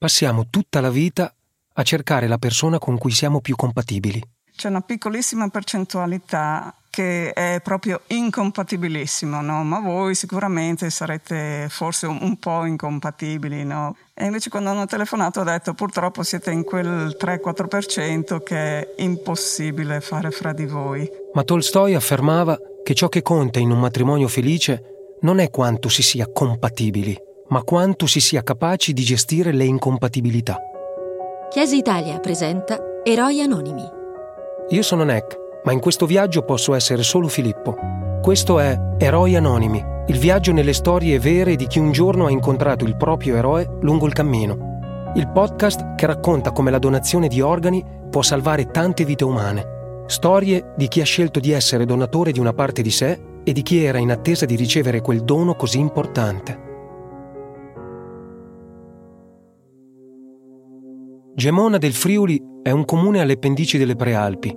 Passiamo 0.00 0.46
tutta 0.48 0.80
la 0.80 0.88
vita 0.88 1.30
a 1.74 1.82
cercare 1.82 2.26
la 2.26 2.38
persona 2.38 2.78
con 2.78 2.96
cui 2.96 3.10
siamo 3.10 3.42
più 3.42 3.54
compatibili. 3.54 4.18
C'è 4.56 4.68
una 4.68 4.80
piccolissima 4.80 5.46
percentualità 5.48 6.74
che 6.88 7.34
è 7.34 7.60
proprio 7.62 8.00
incompatibilissimo, 8.06 9.42
no? 9.42 9.62
ma 9.62 9.78
voi 9.80 10.14
sicuramente 10.14 10.88
sarete 10.88 11.66
forse 11.68 12.06
un, 12.06 12.16
un 12.22 12.38
po' 12.38 12.64
incompatibili. 12.64 13.62
No? 13.64 13.94
E 14.14 14.24
invece 14.24 14.48
quando 14.48 14.70
hanno 14.70 14.86
telefonato 14.86 15.40
ho 15.40 15.44
detto 15.44 15.74
purtroppo 15.74 16.22
siete 16.22 16.50
in 16.50 16.64
quel 16.64 17.14
3-4% 17.20 18.42
che 18.42 18.56
è 18.56 18.94
impossibile 19.02 20.00
fare 20.00 20.30
fra 20.30 20.54
di 20.54 20.64
voi. 20.64 21.06
Ma 21.34 21.44
Tolstoi 21.44 21.94
affermava 21.94 22.58
che 22.82 22.94
ciò 22.94 23.10
che 23.10 23.20
conta 23.20 23.58
in 23.58 23.70
un 23.70 23.80
matrimonio 23.80 24.28
felice 24.28 25.18
non 25.20 25.40
è 25.40 25.50
quanto 25.50 25.90
si 25.90 26.02
sia 26.02 26.26
compatibili, 26.32 27.14
ma 27.50 27.62
quanto 27.62 28.06
si 28.06 28.20
sia 28.20 28.42
capaci 28.42 28.92
di 28.92 29.02
gestire 29.02 29.52
le 29.52 29.64
incompatibilità. 29.64 30.56
Chiesa 31.50 31.76
Italia 31.76 32.18
presenta 32.18 32.78
Eroi 33.04 33.40
Anonimi. 33.40 33.88
Io 34.70 34.82
sono 34.82 35.04
Neck 35.04 35.40
ma 35.62 35.72
in 35.72 35.80
questo 35.80 36.06
viaggio 36.06 36.42
posso 36.42 36.74
essere 36.74 37.02
solo 37.02 37.28
Filippo. 37.28 37.76
Questo 38.22 38.58
è 38.58 38.78
Eroi 38.98 39.36
Anonimi, 39.36 39.82
il 40.06 40.18
viaggio 40.18 40.52
nelle 40.52 40.72
storie 40.72 41.18
vere 41.18 41.56
di 41.56 41.66
chi 41.66 41.78
un 41.78 41.92
giorno 41.92 42.26
ha 42.26 42.30
incontrato 42.30 42.84
il 42.84 42.96
proprio 42.96 43.36
eroe 43.36 43.68
lungo 43.80 44.06
il 44.06 44.12
cammino. 44.12 45.12
Il 45.14 45.28
podcast 45.28 45.94
che 45.96 46.06
racconta 46.06 46.52
come 46.52 46.70
la 46.70 46.78
donazione 46.78 47.28
di 47.28 47.40
organi 47.40 47.84
può 48.10 48.22
salvare 48.22 48.70
tante 48.70 49.04
vite 49.04 49.24
umane. 49.24 49.78
Storie 50.06 50.72
di 50.76 50.88
chi 50.88 51.00
ha 51.00 51.04
scelto 51.04 51.40
di 51.40 51.52
essere 51.52 51.84
donatore 51.84 52.32
di 52.32 52.40
una 52.40 52.52
parte 52.52 52.82
di 52.82 52.90
sé 52.90 53.20
e 53.42 53.52
di 53.52 53.62
chi 53.62 53.84
era 53.84 53.98
in 53.98 54.10
attesa 54.10 54.44
di 54.44 54.56
ricevere 54.56 55.00
quel 55.00 55.22
dono 55.22 55.54
così 55.54 55.78
importante. 55.78 56.68
Gemona 61.40 61.78
del 61.78 61.94
Friuli 61.94 62.38
è 62.62 62.70
un 62.70 62.84
comune 62.84 63.18
alle 63.22 63.38
pendici 63.38 63.78
delle 63.78 63.96
Prealpi, 63.96 64.54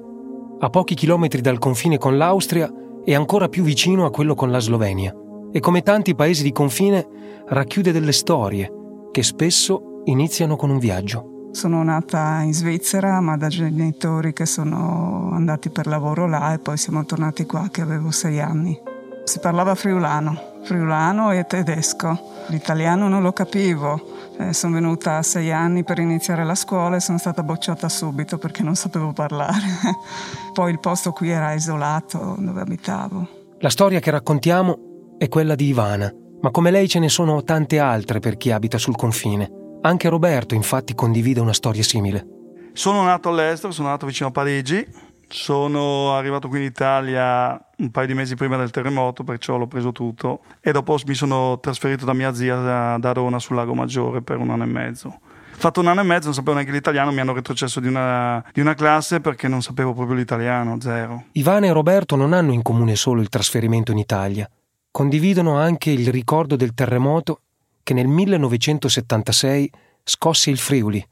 a 0.59 0.70
pochi 0.70 0.95
chilometri 0.95 1.40
dal 1.40 1.58
confine 1.58 1.98
con 1.98 2.17
l'Austria 2.17 2.70
e 3.06 3.16
ancora 3.16 3.48
più 3.48 3.64
vicino 3.64 4.03
a 4.03 4.12
quello 4.12 4.36
con 4.36 4.52
la 4.52 4.59
Slovenia. 4.59 5.16
E 5.53 5.62
come 5.62 5.81
tanti 5.81 6.14
paesi 6.14 6.44
di 6.44 6.52
confine 6.52 7.08
racchiude 7.48 7.94
delle 7.94 8.12
storie 8.12 8.70
che 9.14 9.23
spesso 9.23 10.02
iniziano 10.03 10.58
con 10.58 10.72
un 10.72 10.78
viaggio. 10.78 11.48
Sono 11.52 11.81
nata 11.84 12.42
in 12.42 12.53
Svizzera, 12.53 13.22
ma 13.22 13.38
da 13.38 13.47
genitori 13.47 14.34
che 14.34 14.45
sono 14.45 15.30
andati 15.31 15.70
per 15.70 15.88
lavoro 15.88 16.28
là 16.28 16.52
e 16.52 16.59
poi 16.59 16.75
siamo 16.75 17.06
tornati 17.06 17.45
qua 17.45 17.70
che 17.72 17.80
avevo 17.80 18.12
sei 18.12 18.42
anni. 18.42 18.78
Si 19.23 19.40
parlava 19.40 19.73
friulano, 19.73 20.38
friulano 20.64 21.31
e 21.31 21.45
tedesco. 21.45 22.31
L'italiano 22.47 23.08
non 23.08 23.22
lo 23.22 23.31
capivo, 23.31 24.31
eh, 24.38 24.53
sono 24.53 24.73
venuta 24.75 25.17
a 25.17 25.23
sei 25.23 25.52
anni 25.52 25.83
per 25.83 26.00
iniziare 26.00 26.44
la 26.44 26.56
scuola 26.56 26.95
e 26.95 27.00
sono 27.00 27.17
stata 27.17 27.44
bocciata 27.44 27.88
subito 27.89 28.38
perché 28.38 28.64
non 28.64 28.75
sapevo 28.75 29.14
parlare. 29.14 29.61
Poi 30.53 30.72
il 30.72 30.80
posto 30.80 31.11
qui 31.11 31.30
era 31.30 31.53
isolato 31.53 32.36
dove 32.38 32.61
abitavo. 32.61 33.28
La 33.59 33.69
storia 33.69 34.00
che 34.00 34.11
raccontiamo 34.11 35.16
è 35.17 35.30
quella 35.30 35.56
di 35.56 35.67
Ivana, 35.67 36.11
ma 36.41 36.52
come 36.52 36.72
lei 36.72 36.88
ce 36.88 37.00
ne 37.00 37.09
sono 37.09 37.44
tante 37.44 37.80
altre 37.80 38.19
per 38.19 38.38
chi 38.38 38.52
abita 38.52 38.78
sul 38.78 38.95
confine. 38.95 39.50
Anche 39.81 40.09
Roberto 40.09 40.56
infatti 40.56 40.95
condivide 40.95 41.39
una 41.39 41.53
storia 41.53 41.84
simile. 41.84 42.28
Sono 42.73 43.03
nato 43.03 43.30
all'estero, 43.30 43.72
sono 43.72 43.89
nato 43.89 44.06
vicino 44.06 44.30
a 44.30 44.31
Parigi, 44.31 44.86
sono 45.34 46.16
arrivato 46.16 46.48
qui 46.48 46.59
in 46.59 46.66
Italia 46.66 47.59
un 47.78 47.92
paio 47.92 48.08
di 48.08 48.14
mesi 48.14 48.36
prima 48.36 48.56
del 48.56 48.70
terremoto, 48.70 49.23
perciò 49.23 49.58
l'ho 49.58 49.67
preso 49.67 49.92
tutto 49.92 50.42
e 50.62 50.72
dopo 50.72 50.98
mi 51.06 51.14
sono 51.16 51.59
trasferito 51.59 52.06
da 52.06 52.14
mia 52.14 52.34
zia 52.34 52.56
da, 52.56 52.98
da 53.00 53.14
Rona 53.14 53.40
sul 53.40 53.56
Lago 53.56 53.73
Maggiore 53.73 54.22
per 54.22 54.38
un 54.38 54.52
anno 54.52 54.64
e 54.64 54.67
mezzo. 54.67 55.20
Fatto 55.56 55.80
un 55.80 55.88
anno 55.88 56.02
e 56.02 56.03
mezzo, 56.03 56.25
non 56.25 56.34
sapevo 56.34 56.56
neanche 56.56 56.72
l'italiano, 56.72 57.12
mi 57.12 57.20
hanno 57.20 57.34
retrocesso 57.34 57.80
di 57.80 57.88
una, 57.88 58.44
di 58.52 58.59
una 58.59 58.73
classe 58.73 59.22
perché 59.22 59.48
non 59.48 59.62
sapevo 59.62 59.94
proprio 59.94 60.16
l'italiano, 60.16 60.80
zero. 60.80 61.25
Ivana 61.34 61.68
e 61.68 61.72
Roberto 61.72 62.16
non 62.16 62.34
hanno 62.34 62.52
in 62.52 62.62
comune 62.62 62.95
solo 62.95 63.22
il 63.22 63.30
trasferimento 63.30 63.91
in 63.91 63.97
Italia, 63.97 64.50
condividono 64.91 65.57
anche 65.57 65.90
il 65.90 66.09
ricordo 66.09 66.56
del 66.56 66.74
terremoto 66.74 67.41
che 67.81 67.94
nel 67.94 68.07
1976 68.07 69.72
scosse 70.03 70.50
il 70.50 70.57
Friuli, 70.57 71.06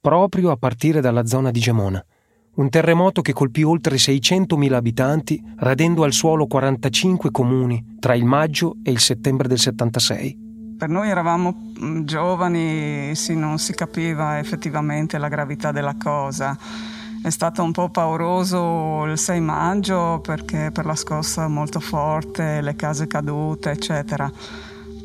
proprio 0.00 0.50
a 0.50 0.56
partire 0.56 1.00
dalla 1.00 1.26
zona 1.26 1.50
di 1.50 1.60
Gemona 1.60 2.04
un 2.56 2.68
terremoto 2.70 3.22
che 3.22 3.32
colpì 3.32 3.62
oltre 3.62 3.96
600.000 3.96 4.72
abitanti, 4.72 5.42
radendo 5.56 6.04
al 6.04 6.12
suolo 6.12 6.46
45 6.46 7.30
comuni 7.30 7.96
tra 7.98 8.14
il 8.14 8.24
maggio 8.24 8.76
e 8.82 8.90
il 8.90 9.00
settembre 9.00 9.48
del 9.48 9.58
76. 9.58 10.44
Per 10.78 10.88
noi 10.88 11.08
eravamo 11.08 11.72
mm, 11.80 12.04
giovani, 12.04 13.14
sì, 13.14 13.34
non 13.34 13.58
si 13.58 13.72
capiva 13.74 14.38
effettivamente 14.38 15.18
la 15.18 15.28
gravità 15.28 15.72
della 15.72 15.96
cosa. 15.98 16.56
È 17.22 17.30
stato 17.30 17.62
un 17.62 17.72
po' 17.72 17.88
pauroso 17.88 19.04
il 19.06 19.18
6 19.18 19.40
maggio 19.40 20.20
perché 20.22 20.70
per 20.72 20.86
la 20.86 20.94
scossa 20.94 21.48
molto 21.48 21.80
forte, 21.80 22.60
le 22.60 22.76
case 22.76 23.06
cadute, 23.06 23.70
eccetera 23.70 24.30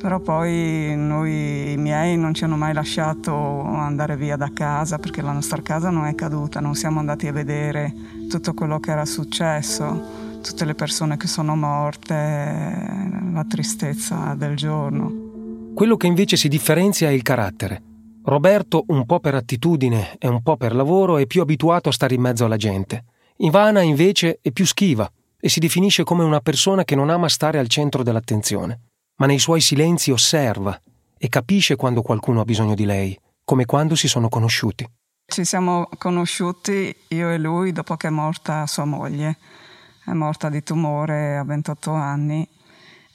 però 0.01 0.19
poi 0.19 0.95
noi, 0.97 1.73
i 1.73 1.77
miei, 1.77 2.17
non 2.17 2.33
ci 2.33 2.43
hanno 2.43 2.55
mai 2.55 2.73
lasciato 2.73 3.31
andare 3.61 4.17
via 4.17 4.35
da 4.35 4.49
casa 4.51 4.97
perché 4.97 5.21
la 5.21 5.31
nostra 5.31 5.61
casa 5.61 5.91
non 5.91 6.05
è 6.05 6.15
caduta, 6.15 6.59
non 6.59 6.73
siamo 6.73 6.99
andati 6.99 7.27
a 7.27 7.31
vedere 7.31 7.93
tutto 8.27 8.55
quello 8.55 8.79
che 8.79 8.89
era 8.89 9.05
successo, 9.05 10.39
tutte 10.41 10.65
le 10.65 10.73
persone 10.73 11.17
che 11.17 11.27
sono 11.27 11.55
morte, 11.55 12.15
la 12.15 13.45
tristezza 13.47 14.33
del 14.35 14.55
giorno. 14.55 15.71
Quello 15.75 15.97
che 15.97 16.07
invece 16.07 16.35
si 16.35 16.47
differenzia 16.47 17.09
è 17.09 17.11
il 17.11 17.21
carattere. 17.21 17.83
Roberto, 18.23 18.85
un 18.87 19.05
po' 19.05 19.19
per 19.19 19.35
attitudine 19.35 20.15
e 20.17 20.27
un 20.27 20.41
po' 20.41 20.57
per 20.57 20.73
lavoro, 20.73 21.19
è 21.19 21.27
più 21.27 21.43
abituato 21.43 21.89
a 21.89 21.93
stare 21.93 22.15
in 22.15 22.21
mezzo 22.21 22.43
alla 22.43 22.57
gente. 22.57 23.03
Ivana 23.37 23.81
invece 23.81 24.39
è 24.41 24.49
più 24.49 24.65
schiva 24.65 25.07
e 25.39 25.47
si 25.47 25.59
definisce 25.59 26.03
come 26.03 26.23
una 26.23 26.39
persona 26.39 26.83
che 26.83 26.95
non 26.95 27.11
ama 27.11 27.29
stare 27.29 27.59
al 27.59 27.67
centro 27.67 28.01
dell'attenzione 28.01 28.79
ma 29.21 29.27
nei 29.27 29.37
suoi 29.37 29.61
silenzi 29.61 30.09
osserva 30.09 30.81
e 31.15 31.29
capisce 31.29 31.75
quando 31.75 32.01
qualcuno 32.01 32.41
ha 32.41 32.43
bisogno 32.43 32.73
di 32.73 32.85
lei, 32.85 33.15
come 33.45 33.65
quando 33.65 33.93
si 33.95 34.07
sono 34.07 34.29
conosciuti. 34.29 34.83
Ci 35.27 35.45
siamo 35.45 35.87
conosciuti 35.99 36.95
io 37.09 37.29
e 37.29 37.37
lui 37.37 37.71
dopo 37.71 37.97
che 37.97 38.07
è 38.07 38.09
morta 38.09 38.65
sua 38.65 38.85
moglie. 38.85 39.37
È 40.03 40.11
morta 40.13 40.49
di 40.49 40.63
tumore 40.63 41.37
a 41.37 41.43
28 41.43 41.91
anni. 41.91 42.49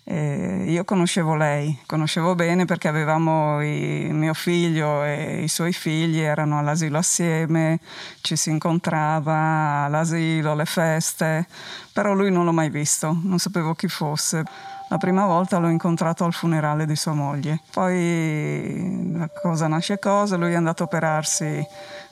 E 0.05 0.67
io 0.69 0.85
conoscevo 0.85 1.35
lei, 1.35 1.77
conoscevo 1.87 2.37
bene 2.37 2.67
perché 2.67 2.87
avevamo 2.87 3.61
il 3.61 4.15
mio 4.15 4.35
figlio 4.35 5.03
e 5.03 5.43
i 5.43 5.49
suoi 5.49 5.73
figli, 5.73 6.21
erano 6.21 6.61
all'asilo 6.61 6.99
assieme, 6.99 7.81
ci 8.21 8.37
si 8.37 8.51
incontrava 8.51 9.87
all'asilo, 9.87 10.53
alle 10.53 10.67
feste, 10.67 11.49
però 11.93 12.15
lui 12.15 12.31
non 12.31 12.45
l'ho 12.45 12.53
mai 12.53 12.71
visto, 12.71 13.19
non 13.25 13.41
sapevo 13.41 13.75
chi 13.75 13.89
fosse. 13.89 14.45
La 14.89 14.99
prima 14.99 15.27
volta 15.27 15.59
l'ho 15.59 15.69
incontrato 15.69 16.25
al 16.25 16.33
funerale 16.33 16.87
di 16.87 16.95
sua 16.95 17.13
moglie. 17.13 17.61
Poi 17.73 19.13
la 19.17 19.29
cosa 19.29 19.67
nasce 19.67 19.99
cosa, 19.99 20.37
lui 20.37 20.53
è 20.53 20.55
andato 20.55 20.85
a 20.85 20.87
operarsi 20.87 21.67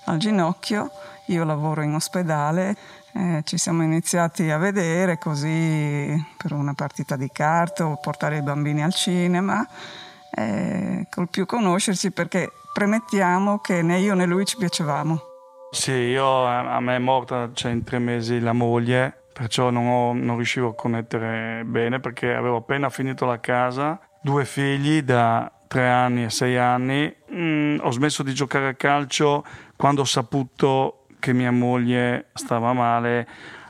al 0.07 0.19
ginocchio, 0.19 0.91
io 1.27 1.45
lavoro 1.45 1.83
in 1.83 1.95
ospedale, 1.95 2.77
eh, 3.12 3.43
ci 3.45 3.59
siamo 3.59 3.85
iniziati 3.85 4.51
a 4.51 4.59
vedere 4.59 5.19
così 5.19 6.21
per 6.37 6.53
una 6.53 6.75
partita 6.75 7.15
di 7.15 7.31
carte 7.33 7.85
o 7.85 7.97
portare 7.97 8.39
i 8.39 8.43
bambini 8.43 8.83
al 8.83 8.93
cinema, 8.93 9.65
eh, 10.35 11.06
col 11.11 11.29
più 11.29 11.47
conoscerci 11.47 12.11
perché 12.11 12.51
premettiamo 12.73 13.61
che 13.61 13.83
né 13.83 14.01
io 14.01 14.15
né 14.15 14.27
lui 14.27 14.45
ci 14.45 14.56
piacevamo. 14.56 15.23
Sì, 15.71 15.93
io, 15.93 16.45
a 16.45 16.81
me 16.81 16.97
è 16.97 16.99
morta 16.99 17.51
cioè, 17.53 17.71
in 17.71 17.85
tre 17.85 18.01
mesi 18.01 18.41
la 18.41 18.53
moglie 18.53 19.24
perciò 19.34 19.71
non, 19.71 19.87
ho, 19.87 20.12
non 20.15 20.37
riuscivo 20.37 20.69
a 20.69 20.75
connettere 20.75 21.65
bene 21.67 21.99
perché 21.99 22.33
avevo 22.33 22.59
appena 22.59 22.89
finito 22.89 23.27
la 23.27 23.41
casa, 23.41 23.99
due 24.22 24.45
figli 24.45 25.03
da 25.03 25.50
tre 25.67 25.89
anni 25.89 26.25
e 26.25 26.31
sei 26.31 26.56
anni, 26.56 27.12
mm, 27.33 27.78
ho 27.81 27.91
smesso 27.91 28.23
di 28.23 28.33
giocare 28.33 28.69
a 28.69 28.75
calcio 28.75 29.44
quando 29.76 30.03
ho 30.03 30.05
saputo 30.05 31.06
che 31.19 31.32
mia 31.32 31.50
moglie 31.50 32.29
stava 32.32 32.73
male 32.73 33.26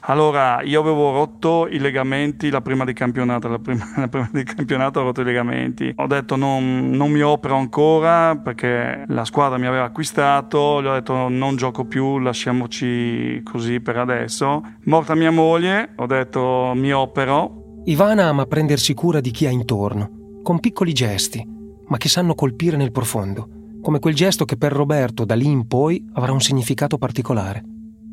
allora, 0.07 0.61
io 0.63 0.81
avevo 0.81 1.13
rotto 1.13 1.67
i 1.67 1.79
legamenti 1.79 2.51
la 2.51 2.61
prima 2.61 2.85
di 2.85 2.93
campionato, 2.93 3.49
la 3.49 3.59
prima, 3.59 3.91
la 3.97 4.09
prima 4.09 4.29
di 4.33 4.43
campionato 4.43 5.01
ho 5.01 5.05
rotto 5.05 5.23
i 5.23 5.25
legamenti. 5.25 5.93
Ho 5.97 6.07
detto 6.07 6.37
non, 6.37 6.91
non, 6.91 7.11
mi 7.11 7.23
opero 7.23 7.57
ancora 7.57 8.37
perché 8.37 9.05
la 9.07 9.25
squadra 9.25 9.57
mi 9.57 9.67
aveva 9.67 9.85
acquistato, 9.85 10.83
gli 10.83 10.87
ho 10.87 10.93
detto 10.93 11.29
non 11.29 11.57
gioco 11.57 11.87
più, 11.87 12.19
lasciamoci 12.19 13.41
così 13.43 13.81
per 13.81 13.97
adesso. 13.97 14.63
Morta 14.85 15.15
mia 15.15 15.31
moglie, 15.31 15.93
ho 15.97 16.07
detto 16.07 16.73
mi 16.75 16.93
opero. 16.93 17.83
Ivana 17.85 18.29
ama 18.29 18.45
prendersi 18.45 18.93
cura 18.93 19.21
di 19.21 19.31
chi 19.31 19.47
ha 19.47 19.51
intorno, 19.51 20.41
con 20.43 20.61
piccoli 20.61 20.93
gesti, 20.93 21.43
ma 21.89 21.97
che 21.97 22.11
sanno 22.11 22.35
colpire 22.35 22.77
nel 22.77 22.93
profondo, 22.93 23.49
come 23.81 24.01
quel 24.01 24.15
gesto 24.15 24.45
che 24.45 24.59
per 24.59 24.73
Roberto 24.73 25.25
da 25.25 25.35
lì 25.35 25.47
in 25.47 25.67
poi 25.67 26.05
avrà 26.13 26.33
un 26.33 26.41
significato 26.41 26.99
particolare 26.99 27.73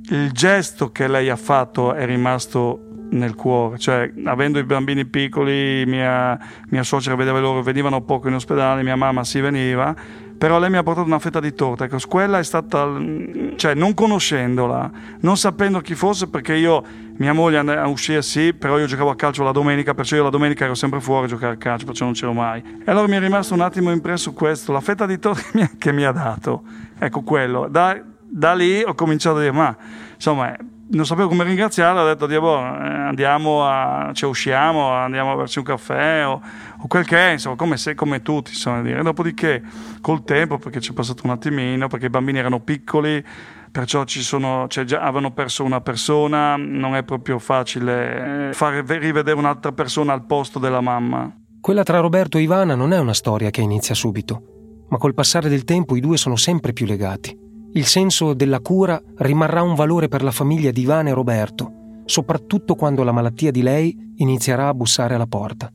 il 0.10 0.32
gesto 0.32 0.92
che 0.92 1.08
lei 1.08 1.30
ha 1.30 1.36
fatto 1.36 1.94
è 1.94 2.06
rimasto 2.06 2.88
nel 3.12 3.36
cuore, 3.36 3.78
cioè 3.78 4.12
avendo 4.26 4.60
i 4.60 4.64
bambini 4.64 5.06
piccoli, 5.06 5.84
mia, 5.86 6.40
mia 6.70 6.84
suocera 6.84 7.16
vedeva 7.16 7.40
loro, 7.40 7.62
venivano 7.62 8.02
poco 8.02 8.28
in 8.28 8.36
ospedale, 8.36 8.84
mia 8.84 8.96
mamma 8.96 9.24
si 9.24 9.40
veniva, 9.42 9.94
però 10.38 10.58
lei 10.60 10.70
mi 10.70 10.78
ha 10.78 10.84
portato 10.84 11.06
una 11.06 11.20
fetta 11.20 11.40
di 11.40 11.54
torta. 11.54 11.86
Ecco, 11.86 11.98
quella 12.08 12.40
è 12.40 12.44
stata, 12.44 12.90
cioè 13.58 13.74
non 13.76 13.94
conoscendola, 13.94 14.92
non 15.20 15.38
sapendo 15.38 15.82
chi 15.82 15.94
fosse, 15.94 16.30
perché 16.30 16.56
io, 16.56 16.84
mia 17.18 17.34
moglie 17.34 17.58
andava 17.58 17.84
a 17.84 17.88
uscire 17.88 18.22
sì, 18.22 18.54
però 18.54 18.80
io 18.80 18.86
giocavo 18.86 19.10
a 19.10 19.16
calcio 19.16 19.44
la 19.44 19.52
domenica, 19.52 19.94
perciò 19.94 20.16
io 20.16 20.24
la 20.24 20.30
domenica 20.30 20.66
ero 20.66 20.74
sempre 20.74 21.00
fuori 21.00 21.26
a 21.26 21.30
giocare 21.30 21.54
a 21.54 21.58
calcio, 21.58 21.86
perciò 21.86 22.06
non 22.06 22.14
c'ero 22.14 22.34
mai. 22.34 22.60
E 22.84 22.90
allora 22.90 23.08
mi 23.08 23.18
è 23.18 23.20
rimasto 23.20 23.54
un 23.54 23.62
attimo 23.62 23.92
impresso 23.92 24.34
questo, 24.34 24.72
la 24.72 24.82
fetta 24.82 25.06
di 25.06 25.20
torta 25.20 25.44
che 25.78 25.92
mi 25.92 26.06
ha 26.06 26.12
dato, 26.12 26.64
ecco 26.98 27.22
quello. 27.22 27.68
Da, 27.70 28.02
da 28.32 28.54
lì 28.54 28.82
ho 28.82 28.94
cominciato 28.94 29.38
a 29.38 29.40
dire, 29.40 29.52
ma 29.52 29.76
insomma 30.16 30.56
non 30.92 31.06
sapevo 31.06 31.30
come 31.30 31.44
ringraziarla, 31.44 32.04
ho 32.04 32.06
detto 32.06 32.28
boh, 32.28 32.56
andiamo 32.58 33.66
a, 33.66 34.12
cioè 34.14 34.30
usciamo, 34.30 34.92
andiamo 34.92 35.32
a 35.32 35.36
berci 35.36 35.60
un 35.60 35.66
caffè 35.66 36.26
o, 36.28 36.42
o 36.80 36.88
quel 36.88 37.06
che 37.06 37.18
è, 37.18 37.32
insomma, 37.32 37.56
come, 37.56 37.78
se, 37.78 37.96
come 37.96 38.22
tutti, 38.22 38.52
insomma, 38.52 38.82
dire. 38.82 39.02
Dopodiché, 39.02 39.62
col 40.02 40.24
tempo, 40.24 40.58
perché 40.58 40.82
ci 40.82 40.92
è 40.92 40.94
passato 40.94 41.22
un 41.26 41.32
attimino, 41.32 41.88
perché 41.88 42.08
i 42.08 42.10
bambini 42.10 42.40
erano 42.40 42.60
piccoli, 42.60 43.24
perciò 43.72 44.04
ci 44.04 44.22
sono, 44.22 44.68
cioè 44.68 44.84
già 44.84 45.00
avevano 45.02 45.32
perso 45.32 45.64
una 45.64 45.80
persona, 45.80 46.58
non 46.58 46.96
è 46.96 47.04
proprio 47.04 47.40
facile 47.40 48.50
eh, 48.50 48.54
far 48.54 48.74
rivedere 48.86 49.38
un'altra 49.38 49.72
persona 49.72 50.12
al 50.12 50.26
posto 50.26 50.60
della 50.60 50.82
mamma. 50.82 51.34
Quella 51.62 51.84
tra 51.84 52.00
Roberto 52.00 52.38
e 52.38 52.42
Ivana 52.42 52.76
non 52.76 52.92
è 52.92 53.00
una 53.00 53.14
storia 53.14 53.50
che 53.50 53.62
inizia 53.62 53.96
subito, 53.96 54.86
ma 54.90 54.98
col 54.98 55.14
passare 55.14 55.48
del 55.48 55.64
tempo 55.64 55.96
i 55.96 56.02
due 56.02 56.18
sono 56.18 56.36
sempre 56.36 56.74
più 56.74 56.86
legati. 56.86 57.41
Il 57.74 57.86
senso 57.86 58.34
della 58.34 58.60
cura 58.60 59.02
rimarrà 59.18 59.62
un 59.62 59.76
valore 59.76 60.08
per 60.08 60.24
la 60.24 60.32
famiglia 60.32 60.72
di 60.72 60.82
Ivana 60.82 61.10
e 61.10 61.14
Roberto, 61.14 62.02
soprattutto 62.06 62.76
quando 62.76 63.04
la 63.04 63.12
malattia 63.12 63.52
di 63.52 63.62
lei 63.62 64.14
inizierà 64.18 64.68
a 64.68 64.74
bussare 64.74 65.16
alla 65.16 65.28
porta. 65.28 65.72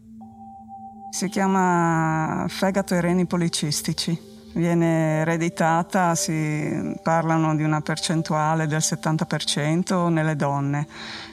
Si 1.11 1.29
chiama 1.29 2.45
fegato 2.49 2.95
e 2.95 3.01
reni 3.01 3.27
policistici 3.27 4.36
viene 4.57 5.21
ereditata, 5.21 6.15
si 6.15 6.95
parlano 7.03 7.55
di 7.55 7.63
una 7.63 7.81
percentuale 7.81 8.67
del 8.67 8.81
70% 8.81 10.09
nelle 10.09 10.35
donne 10.35 10.87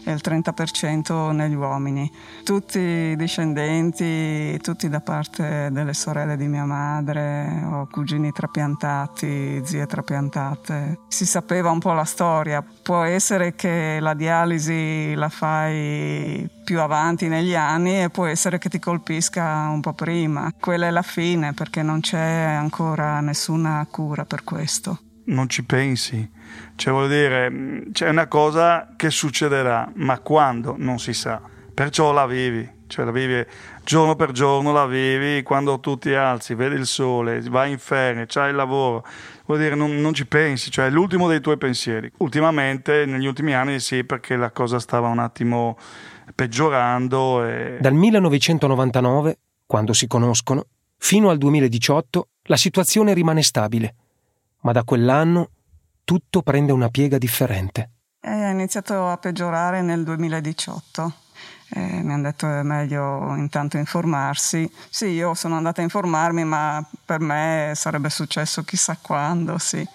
e 0.03 0.11
il 0.11 0.21
30% 0.23 1.31
negli 1.31 1.55
uomini. 1.55 2.11
Tutti 2.43 3.15
discendenti, 3.15 4.59
tutti 4.61 4.89
da 4.89 4.99
parte 4.99 5.69
delle 5.71 5.93
sorelle 5.93 6.35
di 6.35 6.47
mia 6.47 6.65
madre, 6.65 7.63
ho 7.65 7.87
cugini 7.89 8.31
trapiantati, 8.31 9.61
zie 9.65 9.85
trapiantate. 9.85 10.99
Si 11.07 11.25
sapeva 11.25 11.71
un 11.71 11.79
po' 11.79 11.93
la 11.93 12.03
storia. 12.03 12.63
Può 12.83 13.03
essere 13.03 13.55
che 13.55 13.99
la 14.01 14.13
dialisi 14.13 15.13
la 15.15 15.29
fai 15.29 16.49
più 16.63 16.79
avanti 16.79 17.27
negli 17.27 17.55
anni 17.55 18.03
e 18.03 18.09
può 18.09 18.25
essere 18.25 18.57
che 18.57 18.69
ti 18.69 18.79
colpisca 18.79 19.67
un 19.67 19.81
po' 19.81 19.93
prima. 19.93 20.53
Quella 20.59 20.87
è 20.87 20.91
la 20.91 21.01
fine 21.01 21.53
perché 21.53 21.83
non 21.83 21.99
c'è 21.99 22.19
ancora 22.19 23.19
nessuna 23.19 23.85
cura 23.89 24.25
per 24.25 24.43
questo. 24.43 24.99
Non 25.25 25.47
ci 25.47 25.63
pensi 25.63 26.29
cioè, 26.75 26.91
vuol 26.91 27.07
dire, 27.07 27.83
c'è 27.91 28.09
una 28.09 28.27
cosa 28.27 28.93
che 28.95 29.09
succederà, 29.09 29.89
ma 29.95 30.19
quando 30.19 30.75
non 30.77 30.99
si 30.99 31.13
sa. 31.13 31.41
Perciò 31.73 32.11
la 32.11 32.25
vivi, 32.25 32.67
cioè 32.87 33.05
la 33.05 33.11
vivi 33.11 33.43
giorno 33.83 34.15
per 34.15 34.31
giorno, 34.31 34.71
la 34.71 34.85
vivi 34.85 35.43
quando 35.43 35.79
tu 35.79 35.97
ti 35.97 36.13
alzi, 36.13 36.55
vedi 36.55 36.75
il 36.75 36.85
sole, 36.85 37.41
vai 37.41 37.71
in 37.71 37.77
ferie, 37.77 38.25
c'hai 38.27 38.49
il 38.49 38.55
lavoro. 38.55 39.05
Vuol 39.45 39.59
dire, 39.59 39.75
non, 39.75 39.95
non 39.99 40.13
ci 40.13 40.25
pensi, 40.25 40.71
cioè 40.71 40.87
è 40.87 40.89
l'ultimo 40.89 41.27
dei 41.27 41.41
tuoi 41.41 41.57
pensieri. 41.57 42.11
Ultimamente, 42.17 43.05
negli 43.05 43.25
ultimi 43.25 43.53
anni, 43.53 43.79
sì, 43.79 44.03
perché 44.03 44.35
la 44.35 44.51
cosa 44.51 44.79
stava 44.79 45.07
un 45.07 45.19
attimo 45.19 45.77
peggiorando. 46.35 47.45
E... 47.45 47.77
Dal 47.79 47.93
1999, 47.93 49.37
quando 49.65 49.93
si 49.93 50.07
conoscono, 50.07 50.65
fino 50.97 51.29
al 51.29 51.37
2018, 51.37 52.27
la 52.43 52.57
situazione 52.57 53.13
rimane 53.13 53.41
stabile. 53.41 53.95
Ma 54.61 54.71
da 54.71 54.83
quell'anno 54.83 55.49
tutto 56.03 56.41
prende 56.41 56.71
una 56.71 56.89
piega 56.89 57.17
differente. 57.17 57.89
È 58.19 58.49
iniziato 58.49 59.07
a 59.07 59.17
peggiorare 59.17 59.81
nel 59.81 60.03
2018. 60.03 61.13
Eh, 61.75 62.03
mi 62.03 62.13
hanno 62.13 62.23
detto 62.23 62.45
che 62.45 62.59
è 62.59 62.63
meglio 62.63 63.35
intanto 63.35 63.77
informarsi. 63.77 64.71
Sì, 64.89 65.07
io 65.07 65.33
sono 65.33 65.55
andata 65.55 65.81
a 65.81 65.83
informarmi, 65.83 66.45
ma 66.45 66.85
per 67.03 67.19
me 67.19 67.73
sarebbe 67.75 68.09
successo 68.09 68.63
chissà 68.63 68.97
quando, 69.01 69.57
sì. 69.57 69.85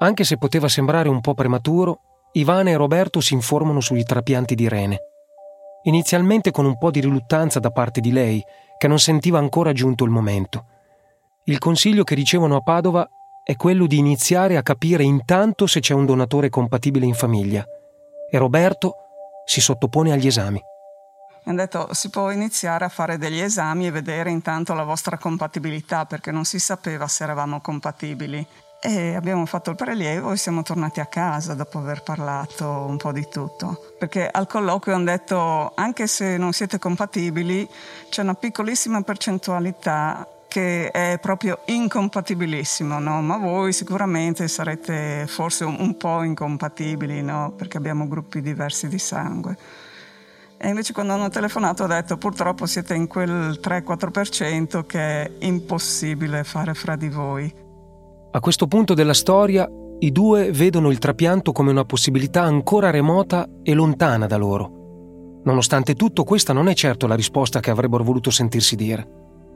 Anche 0.00 0.24
se 0.24 0.36
poteva 0.36 0.68
sembrare 0.68 1.08
un 1.08 1.20
po' 1.20 1.34
prematuro, 1.34 2.00
Ivana 2.32 2.70
e 2.70 2.76
Roberto 2.76 3.20
si 3.20 3.34
informano 3.34 3.80
sugli 3.80 4.02
trapianti 4.02 4.54
di 4.54 4.68
rene. 4.68 4.98
Inizialmente 5.84 6.50
con 6.50 6.66
un 6.66 6.76
po' 6.76 6.90
di 6.90 7.00
riluttanza 7.00 7.60
da 7.60 7.70
parte 7.70 8.00
di 8.00 8.12
lei, 8.12 8.42
che 8.76 8.88
non 8.88 8.98
sentiva 8.98 9.38
ancora 9.38 9.72
giunto 9.72 10.04
il 10.04 10.10
momento. 10.10 10.66
Il 11.44 11.58
consiglio 11.58 12.04
che 12.04 12.14
ricevono 12.14 12.56
a 12.56 12.60
Padova 12.60 13.08
è 13.42 13.56
quello 13.56 13.86
di 13.86 13.96
iniziare 13.96 14.58
a 14.58 14.62
capire 14.62 15.02
intanto 15.02 15.66
se 15.66 15.80
c'è 15.80 15.94
un 15.94 16.04
donatore 16.04 16.50
compatibile 16.50 17.06
in 17.06 17.14
famiglia. 17.14 17.64
E 18.30 18.36
Roberto 18.36 18.94
si 19.46 19.62
sottopone 19.62 20.12
agli 20.12 20.26
esami. 20.26 20.60
Mi 21.44 21.54
hanno 21.54 21.62
detto 21.62 21.94
si 21.94 22.10
può 22.10 22.30
iniziare 22.30 22.84
a 22.84 22.90
fare 22.90 23.16
degli 23.16 23.40
esami 23.40 23.86
e 23.86 23.90
vedere 23.90 24.30
intanto 24.30 24.74
la 24.74 24.84
vostra 24.84 25.16
compatibilità 25.16 26.04
perché 26.04 26.30
non 26.30 26.44
si 26.44 26.58
sapeva 26.58 27.08
se 27.08 27.22
eravamo 27.22 27.62
compatibili. 27.62 28.46
E 28.80 29.16
abbiamo 29.16 29.44
fatto 29.44 29.70
il 29.70 29.76
prelievo 29.76 30.30
e 30.30 30.36
siamo 30.36 30.62
tornati 30.62 31.00
a 31.00 31.06
casa 31.06 31.54
dopo 31.54 31.78
aver 31.78 32.04
parlato 32.04 32.64
un 32.64 32.96
po' 32.96 33.10
di 33.10 33.26
tutto. 33.28 33.94
Perché 33.98 34.28
al 34.30 34.46
colloquio 34.46 34.94
hanno 34.94 35.06
detto 35.06 35.72
anche 35.74 36.06
se 36.06 36.36
non 36.36 36.52
siete 36.52 36.78
compatibili 36.78 37.68
c'è 38.08 38.22
una 38.22 38.34
piccolissima 38.34 39.02
percentualità 39.02 40.26
che 40.46 40.90
è 40.90 41.18
proprio 41.20 41.60
incompatibilissimo, 41.66 42.98
no? 42.98 43.20
ma 43.20 43.36
voi 43.36 43.72
sicuramente 43.72 44.48
sarete 44.48 45.26
forse 45.26 45.64
un, 45.64 45.96
po' 45.96 46.22
incompatibili 46.22 47.20
no? 47.20 47.52
perché 47.56 47.76
abbiamo 47.76 48.08
gruppi 48.08 48.40
diversi 48.40 48.88
di 48.88 48.98
sangue. 48.98 49.56
E 50.56 50.68
invece 50.68 50.92
quando 50.92 51.12
hanno 51.12 51.28
telefonato 51.28 51.84
ho 51.84 51.86
detto 51.86 52.16
purtroppo 52.16 52.66
siete 52.66 52.94
in 52.94 53.08
quel 53.08 53.60
3-4% 53.62 54.86
che 54.86 54.98
è 54.98 55.30
impossibile 55.40 56.44
fare 56.44 56.74
fra 56.74 56.96
di 56.96 57.08
voi. 57.08 57.66
A 58.30 58.40
questo 58.40 58.66
punto 58.66 58.94
della 58.94 59.14
storia 59.14 59.68
i 60.00 60.12
due 60.12 60.52
vedono 60.52 60.90
il 60.90 60.98
trapianto 60.98 61.52
come 61.52 61.70
una 61.70 61.84
possibilità 61.84 62.42
ancora 62.42 62.90
remota 62.90 63.48
e 63.62 63.74
lontana 63.74 64.26
da 64.26 64.36
loro. 64.36 65.40
Nonostante 65.44 65.94
tutto 65.94 66.24
questa 66.24 66.52
non 66.52 66.68
è 66.68 66.74
certo 66.74 67.06
la 67.06 67.14
risposta 67.14 67.60
che 67.60 67.70
avrebbero 67.70 68.04
voluto 68.04 68.30
sentirsi 68.30 68.76
dire, 68.76 69.08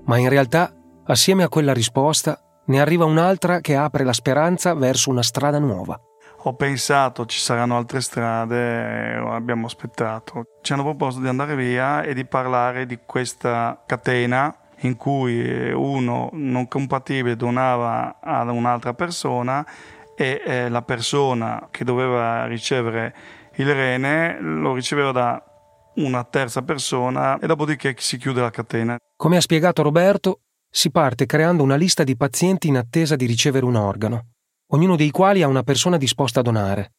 ma 0.05 0.17
in 0.19 0.29
realtà 0.29 0.75
Assieme 1.05 1.43
a 1.43 1.49
quella 1.49 1.73
risposta 1.73 2.39
ne 2.67 2.81
arriva 2.81 3.05
un'altra 3.05 3.61
che 3.61 3.75
apre 3.75 4.05
la 4.05 4.13
speranza 4.13 4.73
verso 4.75 5.11
una 5.11 5.25
strada 5.25 5.59
nuova. 5.59 5.99
Ho 6.45 6.55
pensato 6.55 7.27
ci 7.27 7.41
saranno 7.41 7.77
altre 7.77 8.01
strade, 8.01 9.15
abbiamo 9.17 9.67
aspettato. 9.67 10.45
Ci 10.63 10.73
hanno 10.73 10.85
proposto 10.85 11.21
di 11.21 11.27
andare 11.27 11.57
via 11.57 12.03
e 12.03 12.15
di 12.15 12.25
parlare 12.25 12.87
di 12.87 13.01
questa 13.05 13.83
catena 13.85 14.57
in 14.83 14.97
cui 14.97 15.71
uno 15.73 16.31
non 16.33 16.69
compatibile 16.69 17.37
donava 17.37 18.19
ad 18.21 18.49
un'altra 18.49 18.95
persona 18.95 19.67
e 20.17 20.43
eh, 20.45 20.69
la 20.69 20.83
persona 20.83 21.69
che 21.71 21.85
doveva 21.85 22.47
ricevere 22.47 23.15
il 23.57 23.73
rene 23.73 24.39
lo 24.41 24.75
riceveva 24.75 25.13
da 25.13 25.45
una 25.97 26.25
terza 26.25 26.63
persona 26.63 27.39
e 27.39 27.47
dopodiché 27.47 27.95
si 27.99 28.17
chiude 28.17 28.41
la 28.41 28.51
catena. 28.51 28.97
Come 29.17 29.37
ha 29.37 29.41
spiegato 29.41 29.83
Roberto, 29.83 30.41
si 30.71 30.91
parte 30.91 31.27
creando 31.27 31.63
una 31.63 31.77
lista 31.77 32.03
di 32.03 32.17
pazienti 32.17 32.69
in 32.69 32.79
attesa 32.79 33.15
di 33.15 33.27
ricevere 33.27 33.67
un 33.67 33.75
organo, 33.75 34.29
ognuno 34.73 34.97
dei 34.97 35.11
quali 35.11 35.43
ha 35.43 35.49
una 35.49 35.63
persona 35.63 35.99
disposta 35.99 36.41
a 36.41 36.43
donare, 36.43 36.93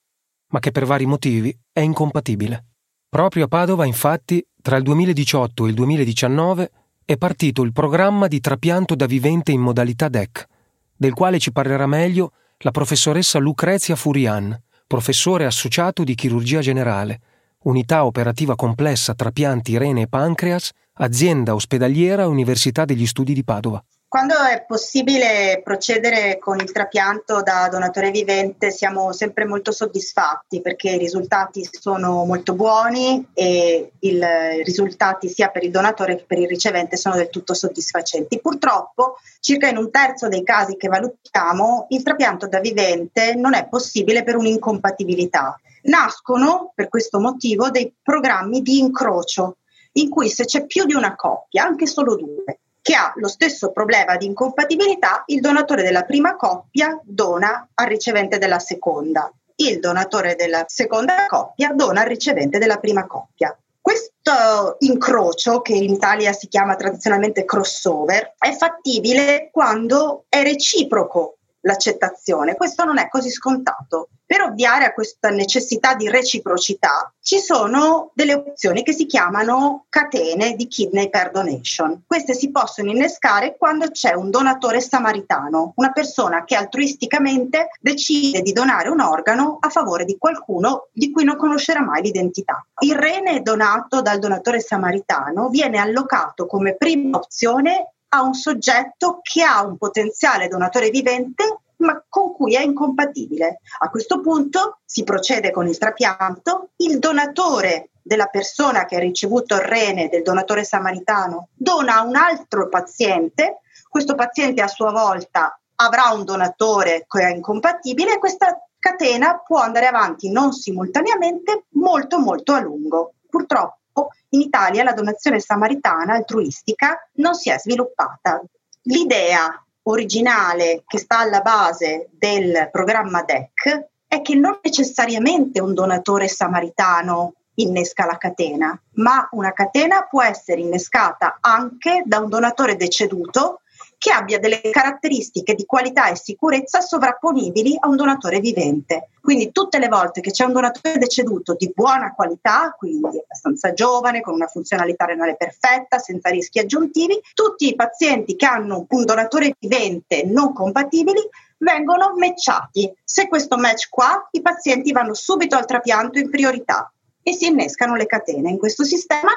ma 0.51 0.59
che 0.59 0.71
per 0.71 0.85
vari 0.85 1.05
motivi 1.05 1.55
è 1.71 1.79
incompatibile. 1.79 2.65
Proprio 3.09 3.45
a 3.45 3.47
Padova, 3.47 3.85
infatti, 3.85 4.43
tra 4.61 4.77
il 4.77 4.83
2018 4.83 5.65
e 5.65 5.69
il 5.69 5.75
2019 5.75 6.71
è 7.05 7.17
partito 7.17 7.63
il 7.63 7.73
programma 7.73 8.27
di 8.27 8.39
trapianto 8.39 8.95
da 8.95 9.05
vivente 9.05 9.51
in 9.51 9.59
modalità 9.59 10.07
DEC, 10.07 10.47
del 10.95 11.13
quale 11.13 11.39
ci 11.39 11.51
parlerà 11.51 11.85
meglio 11.85 12.31
la 12.59 12.71
professoressa 12.71 13.39
Lucrezia 13.39 13.95
Furian, 13.95 14.57
professore 14.87 15.45
associato 15.45 16.03
di 16.03 16.15
chirurgia 16.15 16.61
generale, 16.61 17.19
unità 17.63 18.05
operativa 18.05 18.55
complessa 18.55 19.13
trapianti 19.13 19.77
rene 19.77 20.01
e 20.01 20.07
pancreas 20.07 20.71
azienda 20.93 21.55
ospedaliera 21.55 22.27
Università 22.27 22.85
degli 22.85 23.05
Studi 23.05 23.33
di 23.33 23.43
Padova. 23.43 23.83
Quando 24.13 24.35
è 24.35 24.63
possibile 24.67 25.59
procedere 25.63 26.37
con 26.37 26.59
il 26.59 26.71
trapianto 26.71 27.41
da 27.41 27.67
donatore 27.67 28.11
vivente 28.11 28.69
siamo 28.69 29.11
sempre 29.11 29.43
molto 29.43 29.71
soddisfatti 29.71 30.61
perché 30.61 30.91
i 30.91 30.97
risultati 30.99 31.67
sono 31.67 32.23
molto 32.23 32.53
buoni 32.53 33.27
e 33.33 33.93
i 33.97 34.19
risultati 34.63 35.29
sia 35.29 35.49
per 35.49 35.63
il 35.63 35.71
donatore 35.71 36.15
che 36.15 36.25
per 36.27 36.37
il 36.37 36.47
ricevente 36.47 36.95
sono 36.95 37.15
del 37.15 37.31
tutto 37.31 37.55
soddisfacenti. 37.55 38.39
Purtroppo, 38.39 39.15
circa 39.39 39.67
in 39.67 39.77
un 39.77 39.89
terzo 39.89 40.27
dei 40.27 40.43
casi 40.43 40.77
che 40.77 40.89
valutiamo, 40.89 41.87
il 41.89 42.03
trapianto 42.03 42.47
da 42.47 42.59
vivente 42.59 43.33
non 43.33 43.55
è 43.55 43.67
possibile 43.67 44.21
per 44.21 44.35
un'incompatibilità. 44.35 45.59
Nascono 45.85 46.71
per 46.75 46.87
questo 46.87 47.19
motivo 47.19 47.71
dei 47.71 47.91
programmi 47.99 48.61
di 48.61 48.77
incrocio 48.77 49.57
in 49.93 50.09
cui 50.09 50.29
se 50.29 50.45
c'è 50.45 50.67
più 50.67 50.85
di 50.85 50.93
una 50.93 51.15
coppia, 51.15 51.63
anche 51.63 51.87
solo 51.87 52.15
due, 52.15 52.59
che 52.83 52.95
ha 52.95 53.13
lo 53.15 53.29
stesso 53.29 53.71
problema 53.71 54.17
di 54.17 54.25
incompatibilità, 54.25 55.23
il 55.27 55.39
donatore 55.39 55.83
della 55.83 56.03
prima 56.03 56.35
coppia 56.35 56.99
dona 57.01 57.69
al 57.75 57.87
ricevente 57.87 58.37
della 58.37 58.59
seconda. 58.59 59.31
Il 59.55 59.79
donatore 59.79 60.35
della 60.35 60.65
seconda 60.67 61.25
coppia 61.27 61.71
dona 61.73 62.01
al 62.01 62.07
ricevente 62.07 62.57
della 62.57 62.77
prima 62.77 63.07
coppia. 63.07 63.57
Questo 63.79 64.75
incrocio, 64.79 65.61
che 65.61 65.73
in 65.73 65.93
Italia 65.93 66.33
si 66.33 66.49
chiama 66.49 66.75
tradizionalmente 66.75 67.45
crossover, 67.45 68.33
è 68.37 68.51
fattibile 68.51 69.49
quando 69.49 70.25
è 70.27 70.43
reciproco 70.43 71.37
l'accettazione. 71.63 72.55
Questo 72.55 72.83
non 72.83 72.97
è 72.97 73.09
così 73.09 73.29
scontato. 73.29 74.09
Per 74.25 74.41
ovviare 74.41 74.85
a 74.85 74.93
questa 74.93 75.29
necessità 75.29 75.95
di 75.95 76.09
reciprocità 76.09 77.13
ci 77.21 77.39
sono 77.39 78.11
delle 78.15 78.33
opzioni 78.33 78.81
che 78.81 78.93
si 78.93 79.05
chiamano 79.05 79.85
catene 79.89 80.55
di 80.55 80.67
kidney 80.67 81.09
per 81.09 81.29
donation. 81.31 82.03
Queste 82.07 82.33
si 82.33 82.49
possono 82.49 82.89
innescare 82.89 83.55
quando 83.57 83.91
c'è 83.91 84.13
un 84.13 84.29
donatore 84.29 84.79
samaritano, 84.79 85.73
una 85.75 85.91
persona 85.91 86.45
che 86.45 86.55
altruisticamente 86.55 87.69
decide 87.79 88.41
di 88.41 88.53
donare 88.53 88.89
un 88.89 89.01
organo 89.01 89.57
a 89.59 89.69
favore 89.69 90.05
di 90.05 90.17
qualcuno 90.17 90.87
di 90.91 91.11
cui 91.11 91.25
non 91.25 91.35
conoscerà 91.35 91.81
mai 91.81 92.01
l'identità. 92.01 92.65
Il 92.79 92.95
rene 92.95 93.41
donato 93.41 94.01
dal 94.01 94.19
donatore 94.19 94.61
samaritano 94.61 95.49
viene 95.49 95.77
allocato 95.77 96.47
come 96.47 96.75
prima 96.75 97.17
opzione 97.17 97.92
a 98.13 98.21
un 98.21 98.35
soggetto 98.35 99.19
che 99.21 99.41
ha 99.41 99.65
un 99.65 99.77
potenziale 99.77 100.47
donatore 100.47 100.89
vivente 100.89 101.61
ma 101.77 102.01
con 102.07 102.33
cui 102.33 102.55
è 102.55 102.61
incompatibile. 102.61 103.59
A 103.79 103.89
questo 103.89 104.21
punto 104.21 104.79
si 104.85 105.03
procede 105.03 105.51
con 105.51 105.67
il 105.67 105.77
trapianto, 105.77 106.69
il 106.77 106.99
donatore 106.99 107.89
della 108.01 108.27
persona 108.27 108.85
che 108.85 108.95
ha 108.95 108.99
ricevuto 108.99 109.55
il 109.55 109.61
rene 109.61 110.07
del 110.07 110.21
donatore 110.21 110.63
samaritano 110.63 111.49
dona 111.53 111.97
a 111.97 112.03
un 112.03 112.15
altro 112.15 112.69
paziente, 112.69 113.59
questo 113.89 114.15
paziente 114.15 114.61
a 114.61 114.67
sua 114.67 114.91
volta 114.91 115.59
avrà 115.75 116.11
un 116.13 116.23
donatore 116.23 117.05
che 117.07 117.21
è 117.21 117.33
incompatibile 117.33 118.13
e 118.13 118.19
questa 118.19 118.57
catena 118.79 119.41
può 119.45 119.59
andare 119.59 119.87
avanti 119.87 120.31
non 120.31 120.53
simultaneamente, 120.53 121.65
molto 121.71 122.19
molto 122.19 122.53
a 122.53 122.59
lungo. 122.59 123.15
Purtroppo 123.29 123.82
in 124.29 124.41
Italia 124.41 124.83
la 124.83 124.93
donazione 124.93 125.39
samaritana 125.39 126.13
altruistica 126.13 127.09
non 127.13 127.35
si 127.35 127.49
è 127.49 127.57
sviluppata. 127.59 128.41
L'idea 128.83 129.63
originale 129.83 130.83
che 130.87 130.97
sta 130.97 131.19
alla 131.19 131.41
base 131.41 132.09
del 132.11 132.69
programma 132.71 133.23
DEC 133.23 133.87
è 134.07 134.21
che 134.21 134.35
non 134.35 134.59
necessariamente 134.61 135.59
un 135.59 135.73
donatore 135.73 136.27
samaritano 136.27 137.33
innesca 137.55 138.05
la 138.05 138.17
catena, 138.17 138.79
ma 138.93 139.27
una 139.31 139.53
catena 139.53 140.07
può 140.09 140.23
essere 140.23 140.61
innescata 140.61 141.37
anche 141.39 142.03
da 142.05 142.19
un 142.19 142.29
donatore 142.29 142.75
deceduto 142.75 143.61
che 144.03 144.11
abbia 144.11 144.37
delle 144.37 144.59
caratteristiche 144.69 145.55
di 145.55 145.65
qualità 145.65 146.09
e 146.09 146.17
sicurezza 146.17 146.81
sovrapponibili 146.81 147.77
a 147.79 147.87
un 147.87 147.95
donatore 147.95 148.41
vivente. 148.41 149.11
Quindi 149.21 149.53
tutte 149.53 149.79
le 149.79 149.87
volte 149.87 150.19
che 150.19 150.31
c'è 150.31 150.43
un 150.43 150.51
donatore 150.51 150.97
deceduto 150.97 151.55
di 151.57 151.71
buona 151.73 152.13
qualità, 152.13 152.75
quindi 152.77 153.17
abbastanza 153.17 153.71
giovane, 153.71 154.19
con 154.19 154.33
una 154.33 154.47
funzionalità 154.47 155.05
renale 155.05 155.37
perfetta, 155.37 155.99
senza 155.99 156.29
rischi 156.29 156.59
aggiuntivi, 156.59 157.17
tutti 157.33 157.69
i 157.69 157.75
pazienti 157.75 158.35
che 158.35 158.45
hanno 158.45 158.85
un 158.89 159.05
donatore 159.05 159.55
vivente 159.57 160.25
non 160.25 160.51
compatibili 160.51 161.21
vengono 161.59 162.13
matchati. 162.17 162.93
Se 163.05 163.29
questo 163.29 163.55
match 163.55 163.87
qua, 163.89 164.27
i 164.31 164.41
pazienti 164.41 164.91
vanno 164.91 165.13
subito 165.13 165.55
al 165.55 165.65
trapianto 165.65 166.19
in 166.19 166.29
priorità 166.29 166.91
e 167.21 167.31
si 167.31 167.45
innescano 167.45 167.95
le 167.95 168.05
catene. 168.05 168.49
In 168.49 168.57
questo 168.57 168.83
sistema 168.83 169.31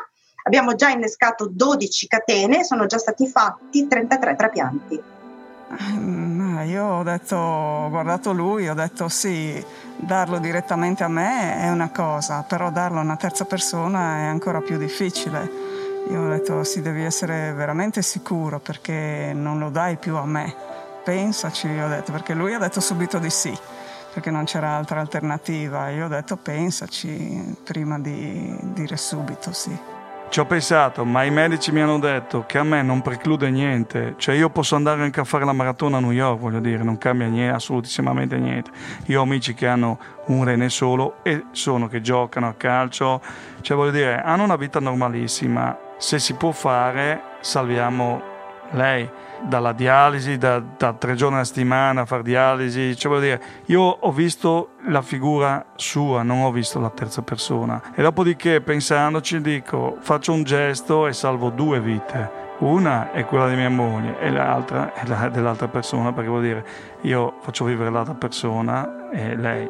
Abbiamo 0.47 0.76
già 0.76 0.91
innescato 0.91 1.49
12 1.50 2.07
catene, 2.07 2.62
sono 2.62 2.87
già 2.87 2.99
stati 2.99 3.26
fatti 3.26 3.88
33 3.88 4.37
trapianti. 4.37 5.03
Mm, 5.93 6.61
io 6.69 6.85
ho 6.85 7.03
detto, 7.03 7.35
ho 7.35 7.91
guardato 7.91 8.33
lui, 8.33 8.69
ho 8.69 8.75
detto 8.75 9.09
sì, 9.09 9.62
darlo 9.97 10.38
direttamente 10.38 11.03
a 11.03 11.09
me 11.09 11.59
è 11.59 11.69
una 11.69 11.91
cosa, 11.91 12.45
però 12.47 12.71
darlo 12.71 13.00
a 13.00 13.03
una 13.03 13.17
terza 13.17 13.45
persona 13.45 14.19
è 14.19 14.23
ancora 14.26 14.61
più 14.61 14.79
difficile. 14.79 15.50
Io 16.11 16.23
ho 16.23 16.29
detto 16.29 16.62
sì, 16.62 16.81
devi 16.81 17.03
essere 17.03 17.53
veramente 17.53 18.00
sicuro 18.00 18.61
perché 18.61 19.33
non 19.35 19.59
lo 19.59 19.71
dai 19.71 19.97
più 19.97 20.15
a 20.15 20.25
me. 20.25 20.55
Pensaci, 21.03 21.67
ho 21.67 21.88
detto, 21.88 22.12
perché 22.12 22.35
lui 22.35 22.55
ha 22.55 22.59
detto 22.59 22.79
subito 22.79 23.19
di 23.19 23.31
sì, 23.31 23.53
perché 24.15 24.31
non 24.31 24.45
c'era 24.45 24.76
altra 24.76 25.00
alternativa. 25.00 25.88
Io 25.91 26.05
ho 26.05 26.09
detto 26.09 26.37
pensaci 26.37 27.57
prima 27.65 27.99
di 27.99 28.57
dire 28.62 28.97
subito 28.97 29.53
sì. 29.53 29.96
Ci 30.28 30.40
ho 30.40 30.45
pensato, 30.45 31.04
ma 31.04 31.23
i 31.23 31.30
medici 31.30 31.73
mi 31.73 31.80
hanno 31.80 31.99
detto 31.99 32.45
che 32.47 32.59
a 32.59 32.62
me 32.62 32.83
non 32.83 33.00
preclude 33.00 33.49
niente, 33.49 34.16
cioè 34.18 34.35
io 34.35 34.50
posso 34.50 34.75
andare 34.75 35.02
anche 35.02 35.21
a 35.21 35.25
fare 35.25 35.47
la 35.47 35.52
maratona 35.52 35.97
a 35.97 36.00
New 36.00 36.11
York, 36.11 36.38
voglio 36.38 36.61
dire, 36.61 36.83
non 36.83 36.99
cambia 36.99 37.26
niente, 37.26 37.54
assolutissimamente 37.54 38.37
niente. 38.37 38.71
Io 39.06 39.21
ho 39.21 39.23
amici 39.23 39.54
che 39.54 39.66
hanno 39.66 39.99
un 40.26 40.45
rene 40.45 40.68
solo 40.68 41.18
e 41.23 41.45
sono 41.52 41.88
che 41.88 42.02
giocano 42.02 42.49
a 42.49 42.54
calcio, 42.54 43.23
cioè 43.62 43.76
voglio 43.76 43.92
dire, 43.92 44.21
hanno 44.21 44.42
una 44.42 44.56
vita 44.56 44.78
normalissima. 44.78 45.78
Se 45.97 46.18
si 46.18 46.35
può 46.35 46.50
fare, 46.50 47.23
salviamo 47.40 48.35
lei 48.70 49.08
dalla 49.42 49.73
dialisi, 49.73 50.38
da, 50.38 50.61
da, 50.61 50.92
tre 50.92 51.14
giorni 51.14 51.38
a 51.38 51.44
settimana 51.44 52.02
a 52.02 52.04
fare 52.06 52.23
dialisi. 52.23 52.96
Cioè, 52.96 53.20
dire, 53.20 53.42
io 53.66 53.80
ho 53.82 54.12
visto 54.12 54.70
la 54.88 55.02
figura 55.02 55.66
sua, 55.76 56.23
non 56.23 56.42
ho 56.42 56.50
visto 56.50 56.80
la 56.80 56.90
terza 56.90 57.23
persona. 57.23 57.80
E 57.94 58.02
dopodiché, 58.02 58.61
pensandoci, 58.61 59.40
dico, 59.40 59.96
faccio 60.00 60.32
un 60.32 60.42
gesto 60.42 61.06
e 61.06 61.12
salvo 61.12 61.50
due 61.50 61.80
vite. 61.80 62.44
Una 62.58 63.12
è 63.12 63.26
quella 63.26 63.49
di 63.49 63.54
mia 63.54 63.68
moglie 63.68 64.18
e 64.18 64.30
l'altra 64.30 64.94
è 64.94 65.06
la 65.06 65.28
dell'altra 65.28 65.68
persona, 65.68 66.12
perché 66.12 66.28
vuol 66.30 66.42
dire, 66.42 66.66
io 67.02 67.35
faccio 67.40 67.64
vivere 67.64 67.90
l'altra 67.90 68.14
persona 68.14 69.11
e 69.11 69.37
lei. 69.37 69.68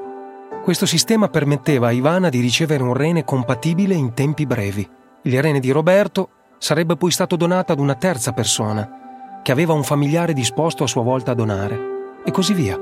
Questo 0.63 0.87
sistema 0.87 1.29
permetteva 1.29 1.89
a 1.89 1.93
Ivana 1.93 2.29
di 2.29 2.41
ricevere 2.41 2.83
un 2.83 2.95
rene 2.95 3.25
compatibile 3.25 3.95
in 3.95 4.15
tempi 4.15 4.47
brevi. 4.47 4.89
Il 5.23 5.43
rene 5.43 5.59
di 5.59 5.71
Roberto 5.71 6.31
sarebbe 6.59 6.97
poi 6.97 7.11
stato 7.11 7.37
donato 7.37 7.73
ad 7.73 7.79
una 7.79 7.95
terza 7.95 8.33
persona, 8.33 9.41
che 9.43 9.53
aveva 9.53 9.73
un 9.73 9.85
familiare 9.85 10.33
disposto 10.33 10.85
a 10.85 10.89
sua 10.89 11.03
volta 11.03 11.33
a 11.33 11.35
donare, 11.35 12.21
e 12.25 12.31
così 12.31 12.55
via. 12.55 12.79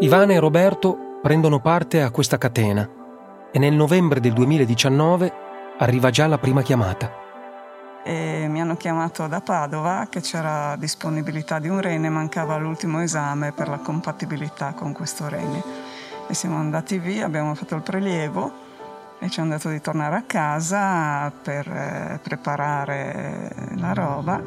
Ivana 0.00 0.32
e 0.32 0.40
Roberto 0.40 1.18
prendono 1.22 1.60
parte 1.60 2.02
a 2.02 2.10
questa 2.10 2.38
catena 2.38 2.88
e 3.52 3.58
nel 3.58 3.74
novembre 3.74 4.18
del 4.18 4.32
2019 4.32 5.32
arriva 5.78 6.10
già 6.10 6.26
la 6.26 6.38
prima 6.38 6.62
chiamata. 6.62 7.20
E 8.02 8.46
mi 8.48 8.60
hanno 8.60 8.76
chiamato 8.76 9.28
da 9.28 9.40
Padova 9.40 10.08
che 10.10 10.20
c'era 10.20 10.74
disponibilità 10.76 11.60
di 11.60 11.68
un 11.68 11.80
rene, 11.80 12.08
mancava 12.08 12.56
l'ultimo 12.56 13.00
esame 13.00 13.52
per 13.52 13.68
la 13.68 13.78
compatibilità 13.78 14.72
con 14.72 14.92
questo 14.92 15.28
rene. 15.28 15.62
E 16.26 16.34
siamo 16.34 16.56
andati 16.56 16.98
via, 16.98 17.26
abbiamo 17.26 17.54
fatto 17.54 17.76
il 17.76 17.82
prelievo 17.82 18.61
e 19.22 19.30
ci 19.30 19.38
hanno 19.38 19.50
detto 19.50 19.68
di 19.68 19.80
tornare 19.80 20.16
a 20.16 20.22
casa 20.26 21.30
per 21.30 21.68
eh, 21.68 22.18
preparare 22.20 23.54
la 23.76 23.92
roba 23.92 24.42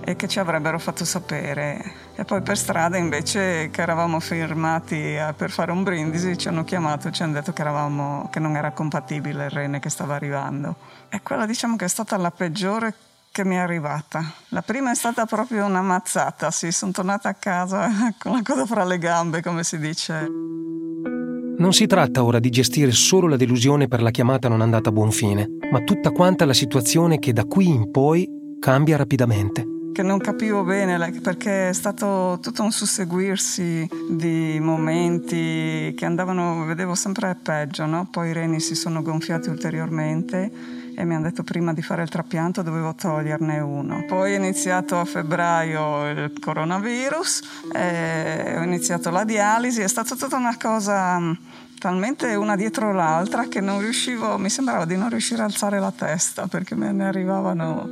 e 0.00 0.16
che 0.16 0.26
ci 0.26 0.40
avrebbero 0.40 0.80
fatto 0.80 1.04
sapere. 1.04 1.92
E 2.16 2.24
poi 2.24 2.42
per 2.42 2.58
strada 2.58 2.96
invece 2.96 3.70
che 3.70 3.82
eravamo 3.82 4.18
fermati 4.18 5.16
per 5.36 5.50
fare 5.50 5.70
un 5.70 5.84
brindisi 5.84 6.36
ci 6.36 6.48
hanno 6.48 6.64
chiamato 6.64 7.06
e 7.06 7.12
ci 7.12 7.22
hanno 7.22 7.34
detto 7.34 7.52
che, 7.52 7.60
eravamo, 7.60 8.28
che 8.32 8.40
non 8.40 8.56
era 8.56 8.72
compatibile 8.72 9.44
il 9.44 9.50
rene 9.50 9.78
che 9.78 9.90
stava 9.90 10.16
arrivando. 10.16 10.74
E 11.08 11.22
quella 11.22 11.46
diciamo 11.46 11.76
che 11.76 11.84
è 11.84 11.88
stata 11.88 12.16
la 12.16 12.32
peggiore 12.32 12.94
che 13.30 13.44
mi 13.44 13.54
è 13.54 13.58
arrivata. 13.58 14.24
La 14.48 14.62
prima 14.62 14.90
è 14.90 14.94
stata 14.96 15.24
proprio 15.26 15.66
una 15.66 15.82
mazzata, 15.82 16.50
sì, 16.50 16.72
sono 16.72 16.90
tornata 16.90 17.28
a 17.28 17.34
casa 17.34 17.88
con 18.18 18.32
la 18.32 18.42
coda 18.42 18.66
fra 18.66 18.82
le 18.82 18.98
gambe, 18.98 19.40
come 19.40 19.62
si 19.62 19.78
dice. 19.78 21.25
Non 21.58 21.72
si 21.72 21.86
tratta 21.86 22.22
ora 22.22 22.38
di 22.38 22.50
gestire 22.50 22.90
solo 22.90 23.28
la 23.28 23.36
delusione 23.36 23.88
per 23.88 24.02
la 24.02 24.10
chiamata 24.10 24.48
non 24.48 24.60
andata 24.60 24.90
a 24.90 24.92
buon 24.92 25.10
fine, 25.10 25.56
ma 25.70 25.80
tutta 25.80 26.10
quanta 26.10 26.44
la 26.44 26.52
situazione 26.52 27.18
che 27.18 27.32
da 27.32 27.44
qui 27.44 27.66
in 27.66 27.90
poi 27.90 28.28
cambia 28.58 28.96
rapidamente 28.96 29.74
che 29.96 30.02
non 30.02 30.18
capivo 30.18 30.62
bene 30.62 30.98
perché 31.22 31.70
è 31.70 31.72
stato 31.72 32.38
tutto 32.42 32.62
un 32.62 32.70
susseguirsi 32.70 33.88
di 34.10 34.58
momenti 34.60 35.94
che 35.96 36.04
andavano, 36.04 36.66
vedevo 36.66 36.94
sempre 36.94 37.34
peggio, 37.42 37.86
no? 37.86 38.06
poi 38.10 38.28
i 38.28 38.32
reni 38.34 38.60
si 38.60 38.74
sono 38.74 39.00
gonfiati 39.00 39.48
ulteriormente 39.48 40.52
e 40.98 41.04
mi 41.04 41.14
hanno 41.14 41.24
detto 41.24 41.42
prima 41.42 41.74
di 41.74 41.82
fare 41.82 42.02
il 42.02 42.08
trapianto 42.08 42.62
dovevo 42.62 42.94
toglierne 42.94 43.60
uno. 43.60 44.04
Poi 44.06 44.32
è 44.32 44.36
iniziato 44.36 44.98
a 44.98 45.04
febbraio 45.04 46.10
il 46.10 46.32
coronavirus, 46.40 47.42
ho 47.74 48.62
iniziato 48.62 49.10
la 49.10 49.24
dialisi, 49.24 49.82
è 49.82 49.88
stata 49.88 50.16
tutta 50.16 50.36
una 50.36 50.56
cosa 50.56 51.18
mm, 51.18 51.32
talmente 51.78 52.34
una 52.34 52.56
dietro 52.56 52.94
l'altra 52.94 53.46
che 53.46 53.60
non 53.60 53.80
riuscivo, 53.80 54.38
mi 54.38 54.48
sembrava 54.48 54.86
di 54.86 54.96
non 54.96 55.10
riuscire 55.10 55.42
a 55.42 55.44
alzare 55.44 55.78
la 55.78 55.92
testa 55.92 56.46
perché 56.46 56.74
me 56.74 56.90
ne 56.92 57.06
arrivavano 57.06 57.88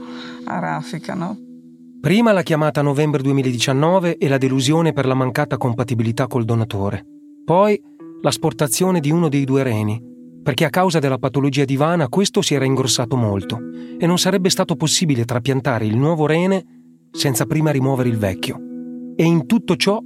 a 0.46 0.58
raffica. 0.58 1.12
No? 1.14 1.36
Prima 2.00 2.32
la 2.32 2.42
chiamata 2.42 2.80
a 2.80 2.82
novembre 2.82 3.22
2019 3.22 4.16
e 4.16 4.28
la 4.28 4.38
delusione 4.38 4.94
per 4.94 5.04
la 5.04 5.14
mancata 5.14 5.58
compatibilità 5.58 6.26
col 6.26 6.46
donatore. 6.46 7.04
Poi 7.44 7.78
l'asportazione 8.22 9.00
di 9.00 9.10
uno 9.10 9.28
dei 9.28 9.44
due 9.44 9.62
reni, 9.62 10.13
perché 10.44 10.66
a 10.66 10.70
causa 10.70 10.98
della 10.98 11.16
patologia 11.16 11.64
di 11.64 11.74
Vana 11.74 12.08
questo 12.08 12.42
si 12.42 12.54
era 12.54 12.66
ingrossato 12.66 13.16
molto 13.16 13.58
e 13.98 14.06
non 14.06 14.18
sarebbe 14.18 14.50
stato 14.50 14.76
possibile 14.76 15.24
trapiantare 15.24 15.86
il 15.86 15.96
nuovo 15.96 16.26
rene 16.26 16.64
senza 17.10 17.46
prima 17.46 17.70
rimuovere 17.70 18.10
il 18.10 18.18
vecchio. 18.18 18.60
E 19.16 19.24
in 19.24 19.46
tutto 19.46 19.74
ciò 19.76 19.98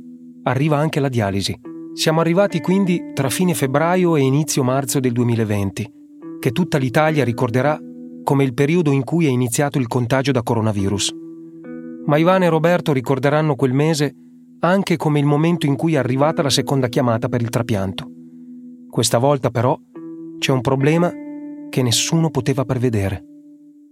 arriva 0.44 0.76
anche 0.76 1.00
la 1.00 1.08
dialisi. 1.08 1.58
Siamo 1.92 2.20
arrivati 2.20 2.60
quindi 2.60 3.10
tra 3.14 3.28
fine 3.28 3.52
febbraio 3.52 4.14
e 4.14 4.20
inizio 4.20 4.62
marzo 4.62 5.00
del 5.00 5.10
2020, 5.10 5.92
che 6.38 6.52
tutta 6.52 6.78
l'Italia 6.78 7.24
ricorderà 7.24 7.76
come 8.22 8.44
il 8.44 8.54
periodo 8.54 8.92
in 8.92 9.02
cui 9.02 9.26
è 9.26 9.30
iniziato 9.30 9.78
il 9.78 9.88
contagio 9.88 10.30
da 10.30 10.44
coronavirus. 10.44 11.12
Ma 12.06 12.16
Ivana 12.16 12.44
e 12.44 12.48
Roberto 12.48 12.92
ricorderanno 12.92 13.56
quel 13.56 13.72
mese 13.72 14.14
anche 14.60 14.96
come 14.96 15.18
il 15.18 15.26
momento 15.26 15.66
in 15.66 15.74
cui 15.74 15.94
è 15.94 15.98
arrivata 15.98 16.42
la 16.42 16.50
seconda 16.50 16.86
chiamata 16.88 17.28
per 17.28 17.42
il 17.42 17.48
trapianto. 17.48 18.08
Questa 18.88 19.18
volta 19.18 19.50
però 19.50 19.78
c'è 20.38 20.52
un 20.52 20.60
problema 20.60 21.12
che 21.68 21.82
nessuno 21.82 22.30
poteva 22.30 22.64
prevedere. 22.64 23.24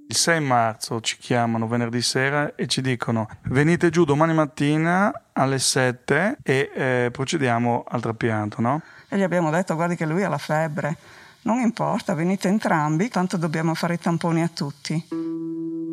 Il 0.09 0.15
6 0.15 0.41
marzo 0.41 1.01
ci 1.01 1.17
chiamano 1.19 1.67
venerdì 1.67 2.01
sera 2.01 2.55
e 2.55 2.69
ci 2.69 2.81
dicono 2.81 3.29
venite 3.47 3.91
giù 3.91 4.05
domani 4.05 4.35
mattina 4.35 5.13
alle 5.33 5.59
7 5.59 6.39
e 6.45 6.71
eh, 6.73 7.09
procediamo 7.11 7.85
al 7.89 8.01
trapianto, 8.01 8.61
no? 8.61 8.81
E 9.09 9.17
gli 9.17 9.23
abbiamo 9.23 9.51
detto 9.51 9.75
guardi 9.75 9.97
che 9.97 10.07
lui 10.07 10.23
ha 10.23 10.29
la 10.29 10.39
febbre, 10.39 10.97
non 11.43 11.59
importa, 11.59 12.15
venite 12.15 12.47
entrambi, 12.47 13.09
tanto 13.09 13.37
dobbiamo 13.37 13.75
fare 13.75 13.95
i 13.95 13.99
tamponi 13.99 14.43
a 14.43 14.51
tutti. 14.53 14.95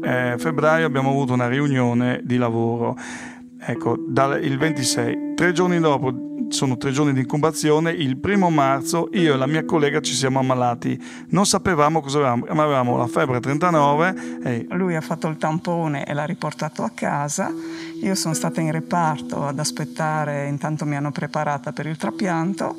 Eh, 0.04 0.36
febbraio 0.38 0.86
abbiamo 0.86 1.10
avuto 1.10 1.34
una 1.34 1.48
riunione 1.48 2.22
di 2.24 2.38
lavoro 2.38 2.96
Ecco, 3.66 3.96
dal, 3.98 4.44
il 4.44 4.58
26, 4.58 5.36
tre 5.36 5.54
giorni 5.54 5.80
dopo, 5.80 6.32
sono 6.50 6.76
tre 6.78 6.92
giorni 6.92 7.14
di 7.14 7.22
incubazione, 7.22 7.92
il 7.92 8.18
primo 8.18 8.50
marzo 8.50 9.08
io 9.14 9.34
e 9.34 9.38
la 9.38 9.48
mia 9.48 9.64
collega 9.64 10.02
ci 10.02 10.14
siamo 10.14 10.40
ammalati, 10.40 11.02
non 11.30 11.46
sapevamo 11.46 12.02
cosa 12.02 12.18
avevamo, 12.18 12.46
ma 12.50 12.64
avevamo 12.64 12.98
la 12.98 13.08
febbre 13.08 13.40
39 13.40 14.40
e... 14.44 14.68
Lui 14.72 14.96
ha 14.96 15.02
fatto 15.02 15.28
il 15.28 15.38
tampone 15.38 16.06
e 16.06 16.14
l'ha 16.14 16.26
riportato 16.26 16.84
a 16.84 16.92
casa, 16.94 17.52
io 18.02 18.16
sono 18.16 18.34
stata 18.34 18.60
in 18.60 18.72
reparto 18.72 19.46
ad 19.46 19.58
aspettare, 19.58 20.48
intanto 20.48 20.86
mi 20.86 20.96
hanno 20.96 21.12
preparata 21.12 21.72
per 21.72 21.88
il 21.88 21.96
trapianto 21.96 22.76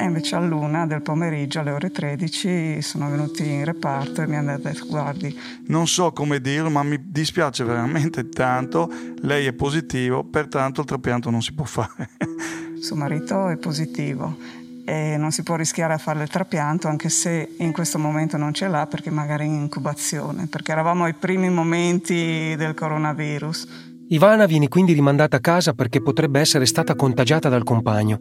e 0.00 0.04
invece 0.04 0.34
a 0.34 0.40
luna 0.40 0.86
del 0.86 1.02
pomeriggio 1.02 1.60
alle 1.60 1.72
ore 1.72 1.90
13 1.90 2.80
sono 2.80 3.10
venuti 3.10 3.46
in 3.46 3.66
reparto 3.66 4.22
e 4.22 4.26
mi 4.26 4.36
hanno 4.36 4.56
detto 4.56 4.86
guardi. 4.86 5.38
Non 5.66 5.86
so 5.86 6.12
come 6.12 6.40
dirlo 6.40 6.70
ma 6.70 6.82
mi 6.82 6.98
dispiace 7.04 7.64
veramente 7.64 8.30
tanto, 8.30 8.90
lei 9.20 9.44
è 9.44 9.52
positivo, 9.52 10.24
pertanto 10.24 10.80
il 10.80 10.86
trapianto 10.86 11.28
non 11.28 11.42
si 11.42 11.52
può 11.52 11.66
fare. 11.66 12.08
Suo 12.80 12.96
marito 12.96 13.48
è 13.48 13.58
positivo 13.58 14.38
e 14.86 15.16
non 15.18 15.32
si 15.32 15.42
può 15.42 15.56
rischiare 15.56 15.92
a 15.92 15.98
fare 15.98 16.22
il 16.22 16.30
trapianto 16.30 16.88
anche 16.88 17.10
se 17.10 17.56
in 17.58 17.70
questo 17.70 17.98
momento 17.98 18.38
non 18.38 18.54
ce 18.54 18.68
l'ha 18.68 18.86
perché 18.86 19.10
magari 19.10 19.44
è 19.44 19.48
in 19.48 19.54
incubazione, 19.54 20.46
perché 20.46 20.72
eravamo 20.72 21.04
ai 21.04 21.12
primi 21.12 21.50
momenti 21.50 22.54
del 22.56 22.72
coronavirus. 22.72 23.68
Ivana 24.08 24.46
viene 24.46 24.68
quindi 24.68 24.94
rimandata 24.94 25.36
a 25.36 25.40
casa 25.40 25.74
perché 25.74 26.00
potrebbe 26.00 26.40
essere 26.40 26.64
stata 26.64 26.94
contagiata 26.94 27.50
dal 27.50 27.64
compagno 27.64 28.18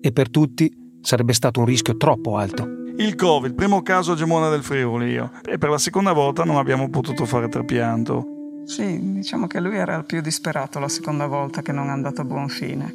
e 0.00 0.12
per 0.12 0.30
tutti 0.30 0.86
Sarebbe 1.00 1.32
stato 1.32 1.60
un 1.60 1.66
rischio 1.66 1.96
troppo 1.96 2.36
alto. 2.36 2.66
Il 2.96 3.14
Covid, 3.14 3.54
primo 3.54 3.82
caso 3.82 4.14
gemona 4.14 4.48
del 4.48 4.64
Friuli 4.64 5.10
io. 5.10 5.30
E 5.44 5.56
per 5.56 5.70
la 5.70 5.78
seconda 5.78 6.12
volta 6.12 6.44
non 6.44 6.56
abbiamo 6.56 6.90
potuto 6.90 7.26
fare 7.26 7.48
trapianto. 7.48 8.26
Sì, 8.64 9.14
diciamo 9.14 9.46
che 9.46 9.60
lui 9.60 9.76
era 9.76 9.96
il 9.96 10.04
più 10.04 10.20
disperato 10.20 10.78
la 10.78 10.88
seconda 10.88 11.26
volta 11.26 11.62
che 11.62 11.72
non 11.72 11.86
è 11.86 11.90
andato 11.90 12.22
a 12.22 12.24
buon 12.24 12.48
fine. 12.48 12.92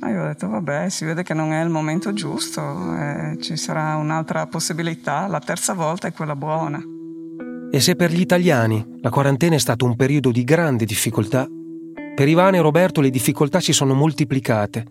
Ma 0.00 0.10
io 0.10 0.22
ho 0.22 0.26
detto, 0.26 0.48
vabbè, 0.48 0.88
si 0.88 1.04
vede 1.04 1.22
che 1.22 1.34
non 1.34 1.52
è 1.52 1.62
il 1.62 1.70
momento 1.70 2.12
giusto, 2.12 2.60
eh, 2.96 3.38
ci 3.40 3.56
sarà 3.56 3.96
un'altra 3.96 4.46
possibilità, 4.48 5.26
la 5.28 5.38
terza 5.38 5.72
volta 5.72 6.08
è 6.08 6.12
quella 6.12 6.36
buona. 6.36 6.82
E 7.70 7.80
se 7.80 7.96
per 7.96 8.12
gli 8.12 8.20
italiani 8.20 8.84
la 9.00 9.10
quarantena 9.10 9.54
è 9.54 9.58
stato 9.58 9.84
un 9.84 9.96
periodo 9.96 10.30
di 10.30 10.44
grande 10.44 10.84
difficoltà, 10.84 11.46
per 12.14 12.28
Ivano 12.28 12.56
e 12.56 12.60
Roberto 12.60 13.00
le 13.00 13.10
difficoltà 13.10 13.60
si 13.60 13.72
sono 13.72 13.94
moltiplicate 13.94 14.84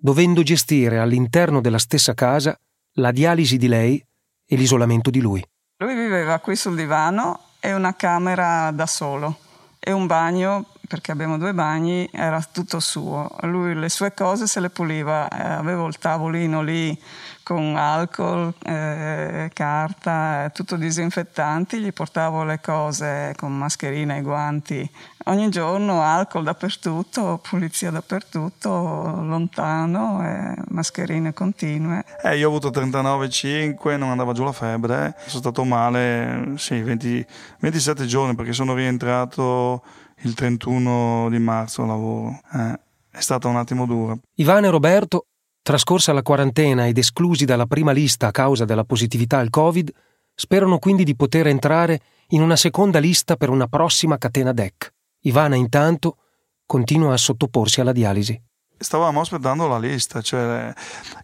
dovendo 0.00 0.42
gestire 0.42 0.98
all'interno 0.98 1.60
della 1.60 1.78
stessa 1.78 2.14
casa 2.14 2.58
la 2.94 3.12
dialisi 3.12 3.56
di 3.56 3.68
lei 3.68 4.04
e 4.46 4.56
l'isolamento 4.56 5.10
di 5.10 5.20
lui. 5.20 5.44
Lui 5.76 5.94
viveva 5.94 6.38
qui 6.38 6.56
sul 6.56 6.74
divano 6.74 7.40
e 7.60 7.72
una 7.74 7.94
camera 7.94 8.70
da 8.70 8.86
solo 8.86 9.38
e 9.78 9.92
un 9.92 10.06
bagno, 10.06 10.66
perché 10.90 11.12
abbiamo 11.12 11.38
due 11.38 11.54
bagni, 11.54 12.10
era 12.12 12.44
tutto 12.50 12.80
suo. 12.80 13.30
Lui 13.42 13.76
le 13.76 13.88
sue 13.88 14.12
cose 14.12 14.48
se 14.48 14.58
le 14.58 14.70
puliva, 14.70 15.28
eh, 15.28 15.40
avevo 15.40 15.86
il 15.86 15.96
tavolino 15.98 16.62
lì 16.62 17.00
con 17.44 17.76
alcol, 17.76 18.52
eh, 18.64 19.48
carta, 19.54 20.50
tutto 20.52 20.74
disinfettanti, 20.74 21.78
gli 21.78 21.92
portavo 21.92 22.42
le 22.42 22.60
cose 22.60 23.34
con 23.36 23.56
mascherina 23.56 24.16
e 24.16 24.22
guanti. 24.22 24.90
Ogni 25.26 25.48
giorno 25.48 26.02
alcol 26.02 26.42
dappertutto, 26.42 27.38
pulizia 27.40 27.92
dappertutto, 27.92 28.70
lontano, 28.70 30.26
eh, 30.26 30.56
mascherine 30.70 31.32
continue. 31.32 32.04
Eh, 32.24 32.36
io 32.36 32.46
ho 32.46 32.50
avuto 32.50 32.70
39,5, 32.70 33.96
non 33.96 34.10
andava 34.10 34.32
giù 34.32 34.42
la 34.42 34.52
febbre, 34.52 35.14
sono 35.26 35.40
stato 35.40 35.62
male 35.62 36.54
sì, 36.56 36.80
20, 36.80 37.24
27 37.60 38.06
giorni 38.06 38.34
perché 38.34 38.52
sono 38.52 38.74
rientrato 38.74 39.82
il 40.22 40.34
31 40.34 41.28
di 41.30 41.38
marzo 41.38 41.84
lavoro. 41.84 42.40
Eh, 42.52 42.80
è 43.10 43.20
stata 43.20 43.48
un 43.48 43.56
attimo 43.56 43.86
dura. 43.86 44.16
Ivano 44.34 44.66
e 44.66 44.70
Roberto 44.70 45.26
Trascorsa 45.62 46.12
la 46.12 46.22
quarantena 46.22 46.86
ed 46.86 46.96
esclusi 46.96 47.44
dalla 47.44 47.66
prima 47.66 47.92
lista 47.92 48.28
a 48.28 48.30
causa 48.30 48.64
della 48.64 48.84
positività 48.84 49.38
al 49.38 49.50
Covid, 49.50 49.92
sperano 50.34 50.78
quindi 50.78 51.04
di 51.04 51.14
poter 51.14 51.46
entrare 51.48 52.00
in 52.28 52.40
una 52.40 52.56
seconda 52.56 52.98
lista 52.98 53.36
per 53.36 53.50
una 53.50 53.66
prossima 53.66 54.16
catena 54.16 54.52
DEC. 54.52 54.92
Ivana 55.20 55.56
intanto 55.56 56.16
continua 56.64 57.12
a 57.12 57.18
sottoporsi 57.18 57.80
alla 57.80 57.92
dialisi. 57.92 58.40
Stavamo 58.82 59.20
aspettando 59.20 59.68
la 59.68 59.78
lista, 59.78 60.22
cioè, 60.22 60.72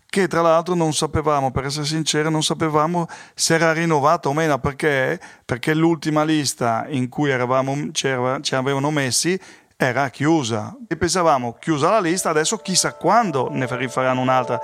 che 0.07 0.29
tra 0.29 0.43
l'altro 0.43 0.75
non 0.75 0.93
sapevamo, 0.93 1.51
per 1.51 1.65
essere 1.65 1.87
sinceri, 1.87 2.31
non 2.31 2.43
sapevamo 2.43 3.07
se 3.35 3.55
era 3.55 3.73
rinnovata 3.73 4.29
o 4.29 4.35
meno, 4.35 4.59
perché, 4.59 5.19
perché 5.45 5.73
l'ultima 5.73 6.23
lista 6.23 6.85
in 6.89 7.09
cui 7.09 7.31
eravamo, 7.31 7.91
ci 7.93 8.09
avevano 8.55 8.91
messi 8.91 9.41
era 9.77 10.09
chiusa. 10.09 10.75
E 10.89 10.97
pensavamo 10.97 11.57
chiusa 11.59 11.91
la 11.91 12.01
lista 12.01 12.31
adesso 12.31 12.57
chissà 12.57 12.95
quando 12.95 13.49
ne 13.51 13.67
rifaranno 13.71 14.21
un'altra. 14.21 14.59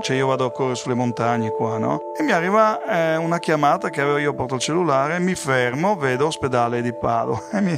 Cioè 0.00 0.16
io 0.16 0.26
vado 0.26 0.44
a 0.44 0.52
correre 0.52 0.74
sulle 0.74 0.94
montagne 0.94 1.50
qua 1.50 1.78
no? 1.78 2.12
E 2.18 2.22
mi 2.22 2.32
arriva 2.32 2.84
eh, 2.84 3.16
una 3.16 3.38
chiamata 3.38 3.88
che 3.88 4.02
avevo 4.02 4.18
io 4.18 4.34
porto 4.34 4.56
il 4.56 4.60
cellulare 4.60 5.18
mi 5.18 5.34
fermo 5.34 5.96
vedo 5.96 6.26
ospedale 6.26 6.82
di 6.82 6.92
Palo 6.92 7.48
e 7.50 7.60
mi, 7.62 7.72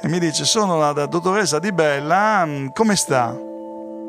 e 0.00 0.08
mi 0.08 0.18
dice 0.18 0.46
sono 0.46 0.78
la 0.78 0.92
dottoressa 0.92 1.58
Di 1.58 1.70
Bella 1.70 2.46
mm, 2.46 2.68
come 2.72 2.96
sta? 2.96 3.52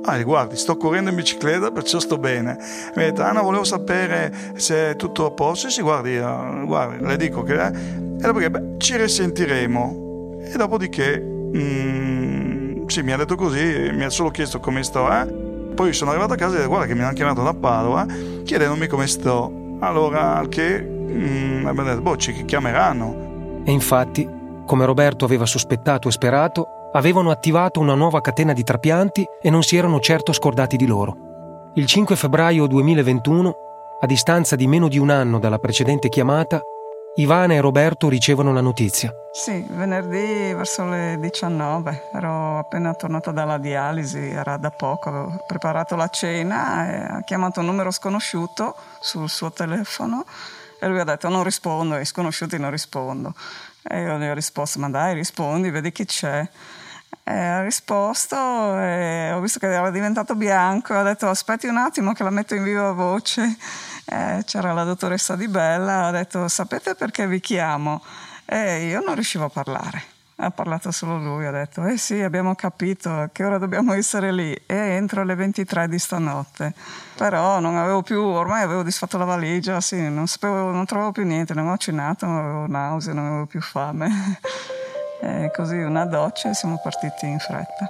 Ah, 0.07 0.21
guardi, 0.21 0.55
sto 0.55 0.77
correndo 0.77 1.09
in 1.09 1.15
bicicletta, 1.15 1.71
perciò 1.71 1.99
sto 1.99 2.17
bene. 2.17 2.57
Mi 2.95 3.03
ha 3.03 3.05
detto, 3.07 3.23
Anna, 3.23 3.41
volevo 3.41 3.63
sapere 3.63 4.31
se 4.55 4.91
è 4.91 4.95
tutto 4.95 5.25
a 5.25 5.31
posto. 5.31 5.69
Sì, 5.69 5.81
guardi, 5.81 6.17
uh, 6.17 6.65
guardi 6.65 7.03
le 7.03 7.17
dico 7.17 7.43
che... 7.43 7.53
Eh. 7.53 7.67
E 7.67 8.21
dopo 8.21 8.39
beh, 8.49 8.77
ci 8.77 8.97
risentiremo. 8.97 10.39
E 10.43 10.57
dopodiché 10.57 11.33
Mm, 11.55 12.87
sì, 12.87 13.01
mi 13.01 13.13
ha 13.13 13.17
detto 13.17 13.35
così, 13.35 13.89
mi 13.93 14.03
ha 14.03 14.09
solo 14.09 14.29
chiesto 14.29 14.59
come 14.59 14.83
sto, 14.83 15.09
eh? 15.09 15.25
Poi 15.73 15.93
sono 15.93 16.11
arrivato 16.11 16.33
a 16.33 16.35
casa 16.35 16.61
e 16.61 16.65
guarda 16.65 16.85
che 16.85 16.95
mi 16.95 17.01
hanno 17.01 17.13
chiamato 17.13 17.43
da 17.43 17.53
Padova 17.53 18.05
chiedendomi 18.43 18.87
come 18.87 19.07
sto. 19.07 19.77
Allora, 19.79 20.35
al 20.35 20.49
che 20.49 20.81
mm, 20.81 21.65
abbiamo 21.65 21.89
detto, 21.89 22.01
boh, 22.01 22.17
ci 22.17 22.43
chiameranno. 22.43 23.61
E 23.63 23.71
infatti, 23.71 24.27
come 24.65 24.85
Roberto 24.85 25.23
aveva 25.23 25.45
sospettato 25.45 26.09
e 26.09 26.11
sperato, 26.11 26.74
avevano 26.95 27.29
attivato 27.29 27.81
una 27.81 27.93
nuova 27.93 28.21
catena 28.21 28.53
di 28.53 28.63
trapianti 28.63 29.27
e 29.41 29.49
non 29.49 29.63
si 29.63 29.75
erano 29.75 29.99
certo 29.99 30.31
scordati 30.31 30.77
di 30.77 30.87
loro. 30.87 31.71
Il 31.75 31.85
5 31.85 32.15
febbraio 32.15 32.67
2021, 32.67 33.55
a 33.99 34.05
distanza 34.05 34.55
di 34.55 34.65
meno 34.65 34.87
di 34.87 34.97
un 34.97 35.09
anno 35.09 35.37
dalla 35.37 35.59
precedente 35.59 36.07
chiamata, 36.07 36.61
Ivana 37.17 37.53
e 37.53 37.59
Roberto 37.59 38.07
ricevono 38.07 38.53
la 38.53 38.61
notizia. 38.61 39.13
Sì, 39.31 39.65
venerdì 39.69 40.53
verso 40.53 40.85
le 40.85 41.17
19, 41.19 42.09
ero 42.13 42.59
appena 42.59 42.93
tornata 42.93 43.31
dalla 43.31 43.57
dialisi, 43.57 44.19
era 44.19 44.55
da 44.55 44.69
poco, 44.69 45.09
avevo 45.09 45.43
preparato 45.45 45.97
la 45.97 46.07
cena 46.07 46.87
e 46.89 47.15
ha 47.15 47.21
chiamato 47.23 47.59
un 47.59 47.65
numero 47.65 47.91
sconosciuto 47.91 48.75
sul 48.99 49.29
suo 49.29 49.51
telefono 49.51 50.25
e 50.79 50.87
lui 50.87 50.99
ha 50.99 51.03
detto 51.03 51.27
non 51.27 51.43
rispondo, 51.43 51.95
ai 51.95 52.05
sconosciuti 52.05 52.57
non 52.57 52.71
rispondo. 52.71 53.33
E 53.83 54.01
io 54.01 54.17
gli 54.17 54.27
ho 54.27 54.33
risposto 54.33 54.79
ma 54.79 54.89
dai 54.89 55.13
rispondi, 55.13 55.69
vedi 55.69 55.91
chi 55.91 56.05
c'è. 56.05 56.47
E 57.23 57.33
ha 57.33 57.63
risposto 57.63 58.35
e 58.79 59.31
ho 59.31 59.39
visto 59.39 59.59
che 59.59 59.71
era 59.71 59.89
diventato 59.89 60.35
bianco 60.35 60.93
ha 60.93 61.01
detto 61.01 61.27
aspetti 61.27 61.65
un 61.65 61.77
attimo 61.77 62.13
che 62.13 62.23
la 62.23 62.29
metto 62.29 62.53
in 62.53 62.63
viva 62.63 62.91
voce 62.91 63.57
eh, 64.05 64.43
c'era 64.45 64.73
la 64.73 64.83
dottoressa 64.83 65.35
Di 65.35 65.47
Bella, 65.47 66.05
ha 66.05 66.11
detto 66.11 66.47
sapete 66.47 66.93
perché 66.95 67.27
vi 67.27 67.39
chiamo? 67.39 68.03
E 68.45 68.85
io 68.85 69.01
non 69.03 69.15
riuscivo 69.15 69.45
a 69.45 69.49
parlare. 69.49 70.03
Ha 70.37 70.51
parlato 70.51 70.91
solo 70.91 71.17
lui, 71.17 71.45
ha 71.45 71.51
detto 71.51 71.85
eh 71.85 71.97
sì 71.97 72.21
abbiamo 72.21 72.55
capito 72.55 73.29
che 73.31 73.45
ora 73.45 73.57
dobbiamo 73.57 73.93
essere 73.93 74.33
lì 74.33 74.51
e 74.53 74.75
entro 74.75 75.21
alle 75.21 75.33
23 75.33 75.87
di 75.87 75.97
stanotte. 75.97 76.73
Però 77.15 77.59
non 77.59 77.77
avevo 77.77 78.01
più, 78.03 78.21
ormai 78.21 78.61
avevo 78.61 78.83
disfatto 78.83 79.17
la 79.17 79.23
valigia, 79.23 79.79
sì, 79.79 80.09
non, 80.09 80.27
sapevo, 80.27 80.71
non 80.71 80.85
trovavo 80.85 81.13
più 81.13 81.25
niente, 81.25 81.53
non 81.53 81.69
ho 81.69 81.77
cenato, 81.77 82.25
non 82.25 82.37
avevo 82.37 82.67
nausea, 82.67 83.13
non 83.13 83.25
avevo 83.25 83.45
più 83.45 83.61
fame. 83.61 84.39
E 85.21 85.51
così 85.55 85.77
una 85.77 86.05
doccia 86.05 86.49
e 86.49 86.53
siamo 86.53 86.79
partiti 86.81 87.25
in 87.25 87.39
fretta. 87.39 87.89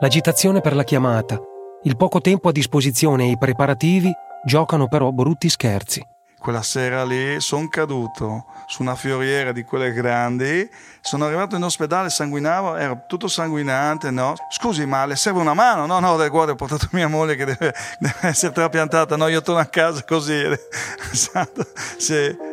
L'agitazione 0.00 0.60
per 0.60 0.74
la 0.74 0.84
chiamata, 0.84 1.40
il 1.82 1.96
poco 1.96 2.20
tempo 2.20 2.48
a 2.48 2.52
disposizione 2.52 3.24
e 3.24 3.30
i 3.30 3.38
preparativi 3.38 4.12
giocano 4.44 4.88
però 4.88 5.10
brutti 5.10 5.48
scherzi. 5.48 6.06
Quella 6.38 6.62
sera 6.62 7.04
lì 7.04 7.40
sono 7.40 7.68
caduto 7.68 8.44
su 8.66 8.82
una 8.82 8.94
fioriera 8.94 9.52
di 9.52 9.64
quelle 9.64 9.92
grandi, 9.92 10.68
sono 11.00 11.24
arrivato 11.24 11.56
in 11.56 11.62
ospedale, 11.62 12.10
sanguinavo, 12.10 12.76
ero 12.76 13.02
tutto 13.08 13.26
sanguinante, 13.26 14.10
no? 14.10 14.34
Scusi, 14.50 14.86
ma 14.86 15.06
le 15.06 15.16
serve 15.16 15.40
una 15.40 15.54
mano? 15.54 15.86
No, 15.86 15.98
no, 15.98 16.16
guarda, 16.28 16.52
ho 16.52 16.56
portato 16.56 16.88
mia 16.92 17.08
moglie 17.08 17.34
che 17.34 17.46
deve, 17.46 17.74
deve 17.98 18.18
essere 18.20 18.52
trapiantata, 18.52 19.16
no, 19.16 19.26
io 19.26 19.42
torno 19.42 19.60
a 19.60 19.66
casa 19.66 20.04
così. 20.04 20.40
Esatto, 21.10 21.66
sì. 21.96 22.45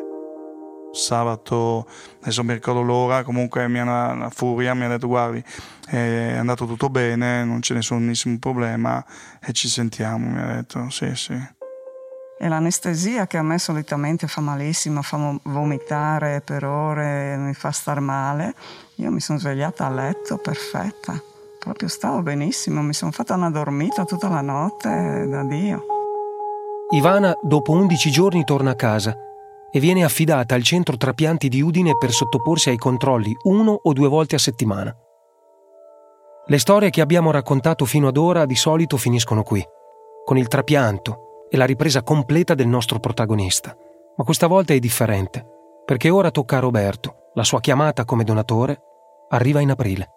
Sabato, 0.94 1.88
adesso 2.22 2.44
mi 2.44 2.54
ricordo 2.54 2.84
l'ora, 2.84 3.24
comunque 3.24 3.68
mi 3.68 3.80
hanno, 3.80 4.16
la 4.16 4.30
furia 4.30 4.76
mi 4.76 4.84
ha 4.84 4.90
detto 4.90 5.08
guardi, 5.08 5.44
è 5.88 6.36
andato 6.38 6.68
tutto 6.68 6.88
bene, 6.92 7.44
non 7.44 7.62
c'è 7.62 7.74
nessun 7.74 8.38
problema 8.38 9.04
e 9.44 9.54
ci 9.54 9.68
sentiamo, 9.68 10.30
mi 10.30 10.40
ha 10.40 10.54
detto, 10.54 10.92
sì, 10.92 11.16
sì. 11.16 11.34
E 12.40 12.48
l'anestesia 12.48 13.26
che 13.26 13.38
a 13.38 13.42
me 13.42 13.58
solitamente 13.58 14.28
fa 14.28 14.42
malissimo, 14.42 15.02
fa 15.02 15.36
vomitare 15.42 16.42
per 16.42 16.64
ore, 16.64 17.38
mi 17.38 17.56
fa 17.56 17.72
star 17.72 18.00
male, 18.00 18.54
io 18.98 19.10
mi 19.10 19.20
sono 19.20 19.40
svegliata 19.40 19.88
a 19.88 19.90
letto 19.90 20.38
perfetta, 20.38 21.20
proprio 21.58 21.88
stavo 21.88 22.22
benissimo, 22.22 22.84
mi 22.84 22.94
sono 22.94 23.10
fatta 23.10 23.34
una 23.34 23.50
dormita 23.50 24.06
tutta 24.06 24.30
la 24.30 24.42
notte 24.42 25.26
da 25.28 25.44
Dio. 25.44 25.86
Ivana 26.92 27.36
dopo 27.42 27.72
11 27.72 28.12
giorni 28.12 28.44
torna 28.44 28.70
a 28.72 28.76
casa 28.76 29.18
e 29.76 29.80
viene 29.80 30.04
affidata 30.04 30.54
al 30.54 30.62
centro 30.62 30.98
trapianti 30.98 31.50
di 31.50 31.60
Udine 31.60 31.98
per 31.98 32.12
sottoporsi 32.12 32.70
ai 32.70 32.78
controlli 32.78 33.36
uno 33.46 33.72
o 33.82 33.92
due 33.92 34.08
volte 34.08 34.36
a 34.36 34.40
settimana. 34.40 34.96
Le 36.46 36.58
storie 36.60 36.92
che 36.92 37.02
abbiamo 37.02 37.32
raccontato 37.32 37.84
fino 37.86 38.08
ad 38.08 38.18
ora 38.18 38.46
di 38.46 38.56
solito 38.56 38.98
finiscono 38.98 39.42
qui, 39.42 39.66
con 40.24 40.38
il 40.38 40.48
trapianto, 40.48 41.48
e 41.50 41.58
la 41.58 41.66
ripresa 41.66 42.04
completa 42.04 42.54
del 42.54 42.68
nostro 42.68 43.00
protagonista. 43.00 43.76
Ma 44.16 44.24
questa 44.24 44.46
volta 44.46 44.74
è 44.74 44.80
differente, 44.80 45.44
perché 45.86 46.12
ora 46.12 46.30
tocca 46.30 46.58
a 46.58 46.60
Roberto. 46.60 47.30
La 47.34 47.44
sua 47.44 47.60
chiamata 47.60 48.06
come 48.06 48.24
donatore 48.24 48.80
arriva 49.30 49.60
in 49.60 49.72
aprile. 49.72 50.10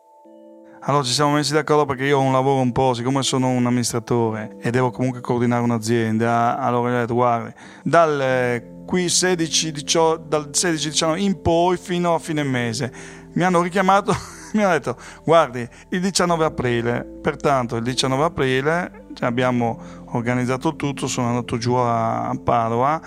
Allora 0.88 1.02
ci 1.02 1.12
siamo 1.12 1.32
messi 1.32 1.52
d'accordo 1.52 1.84
perché 1.84 2.04
io 2.04 2.18
ho 2.18 2.22
un 2.22 2.30
lavoro 2.30 2.60
un 2.60 2.70
po', 2.70 2.94
siccome 2.94 3.24
sono 3.24 3.48
un 3.48 3.66
amministratore 3.66 4.56
e 4.60 4.70
devo 4.70 4.92
comunque 4.92 5.20
coordinare 5.20 5.64
un'azienda, 5.64 6.60
allora 6.60 6.90
gli 6.90 6.94
ho 6.94 6.98
detto 6.98 7.14
guarda, 7.14 7.52
dal 7.82 8.20
eh, 8.20 8.82
qui 8.86 9.08
16, 9.08 9.72
18, 9.72 10.24
dal 10.28 10.50
16 10.52 10.90
19 10.90 11.20
in 11.20 11.42
poi 11.42 11.76
fino 11.76 12.14
a 12.14 12.20
fine 12.20 12.44
mese 12.44 12.92
mi 13.32 13.42
hanno 13.42 13.62
richiamato, 13.62 14.14
mi 14.54 14.62
hanno 14.62 14.74
detto 14.74 14.96
guardi 15.24 15.68
il 15.88 16.00
19 16.00 16.44
aprile, 16.44 17.04
pertanto 17.20 17.74
il 17.74 17.82
19 17.82 18.22
aprile 18.22 19.06
abbiamo 19.22 19.80
organizzato 20.12 20.76
tutto, 20.76 21.08
sono 21.08 21.26
andato 21.26 21.58
giù 21.58 21.74
a, 21.74 22.32
Padova 22.44 23.00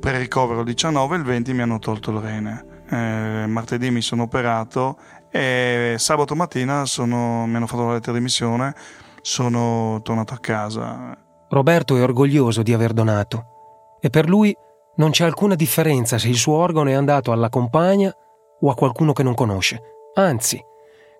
per 0.00 0.16
ricovero 0.16 0.60
il 0.60 0.66
19 0.66 1.14
e 1.14 1.18
il 1.18 1.24
20 1.24 1.52
mi 1.52 1.62
hanno 1.62 1.78
tolto 1.78 2.10
il 2.10 2.18
rene. 2.18 2.64
Eh, 2.90 3.46
martedì 3.46 3.88
mi 3.92 4.00
sono 4.00 4.24
operato 4.24 4.98
e 5.30 5.94
sabato 5.98 6.34
mattina 6.34 6.84
sono, 6.86 7.46
mi 7.46 7.56
hanno 7.56 7.66
fatto 7.66 7.86
la 7.86 7.92
lettera 7.94 8.16
di 8.16 8.22
missione, 8.22 8.74
sono 9.20 10.00
tornato 10.02 10.34
a 10.34 10.38
casa. 10.38 11.16
Roberto 11.48 11.96
è 11.96 12.02
orgoglioso 12.02 12.62
di 12.62 12.72
aver 12.72 12.92
donato 12.92 13.98
e 14.00 14.10
per 14.10 14.28
lui 14.28 14.54
non 14.96 15.10
c'è 15.10 15.24
alcuna 15.24 15.54
differenza 15.54 16.18
se 16.18 16.28
il 16.28 16.36
suo 16.36 16.56
organo 16.56 16.90
è 16.90 16.94
andato 16.94 17.32
alla 17.32 17.48
compagna 17.48 18.12
o 18.60 18.70
a 18.70 18.74
qualcuno 18.74 19.12
che 19.12 19.22
non 19.22 19.34
conosce. 19.34 19.80
Anzi, 20.14 20.62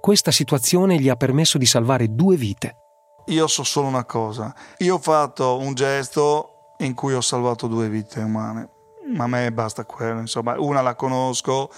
questa 0.01 0.31
situazione 0.31 0.99
gli 0.99 1.09
ha 1.09 1.17
permesso 1.17 1.59
di 1.59 1.67
salvare 1.67 2.15
due 2.15 2.37
vite. 2.37 2.77
Io 3.27 3.47
so 3.47 3.63
solo 3.63 3.87
una 3.87 4.05
cosa, 4.05 4.53
io 4.79 4.97
ho 4.97 4.99
fatto 4.99 5.59
un 5.59 5.75
gesto 5.75 6.75
in 6.79 6.95
cui 6.95 7.15
ho 7.15 7.21
salvato 7.21 7.67
due 7.67 7.89
vite 7.89 8.21
umane, 8.21 8.69
ma 9.15 9.25
a 9.25 9.27
me 9.29 9.53
basta 9.53 9.85
quello, 9.85 10.21
insomma, 10.21 10.59
una 10.59 10.81
la 10.81 10.95
conosco, 10.95 11.71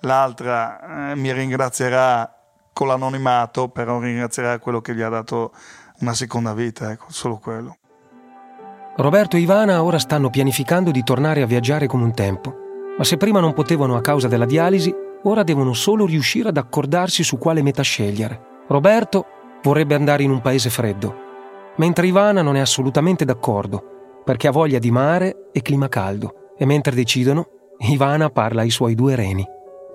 l'altra 0.00 1.10
eh, 1.10 1.16
mi 1.16 1.32
ringrazierà 1.32 2.32
con 2.72 2.86
l'anonimato, 2.86 3.68
però 3.68 3.98
ringrazierà 3.98 4.58
quello 4.58 4.80
che 4.80 4.94
gli 4.94 5.00
ha 5.00 5.08
dato 5.08 5.52
una 6.00 6.14
seconda 6.14 6.54
vita, 6.54 6.90
ecco, 6.90 7.06
solo 7.08 7.38
quello. 7.38 7.76
Roberto 8.96 9.36
e 9.36 9.40
Ivana 9.40 9.82
ora 9.82 9.98
stanno 9.98 10.30
pianificando 10.30 10.90
di 10.90 11.02
tornare 11.02 11.42
a 11.42 11.46
viaggiare 11.46 11.86
come 11.86 12.04
un 12.04 12.14
tempo, 12.14 12.54
ma 12.96 13.04
se 13.04 13.16
prima 13.16 13.40
non 13.40 13.52
potevano 13.52 13.96
a 13.96 14.00
causa 14.00 14.28
della 14.28 14.44
dialisi, 14.44 14.94
ora 15.22 15.42
devono 15.42 15.72
solo 15.72 16.06
riuscire 16.06 16.48
ad 16.48 16.56
accordarsi 16.56 17.22
su 17.22 17.38
quale 17.38 17.62
meta 17.62 17.82
scegliere. 17.82 18.40
Roberto 18.68 19.26
vorrebbe 19.62 19.94
andare 19.94 20.22
in 20.22 20.30
un 20.30 20.40
paese 20.40 20.70
freddo, 20.70 21.14
mentre 21.76 22.06
Ivana 22.06 22.42
non 22.42 22.56
è 22.56 22.60
assolutamente 22.60 23.24
d'accordo, 23.24 24.22
perché 24.24 24.48
ha 24.48 24.52
voglia 24.52 24.78
di 24.78 24.90
mare 24.90 25.48
e 25.52 25.62
clima 25.62 25.88
caldo, 25.88 26.52
e 26.56 26.64
mentre 26.64 26.94
decidono, 26.94 27.46
Ivana 27.78 28.30
parla 28.30 28.62
ai 28.62 28.70
suoi 28.70 28.94
due 28.94 29.14
reni. 29.14 29.46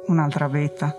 Un'altra 0.08 0.48
vetta. 0.48 0.96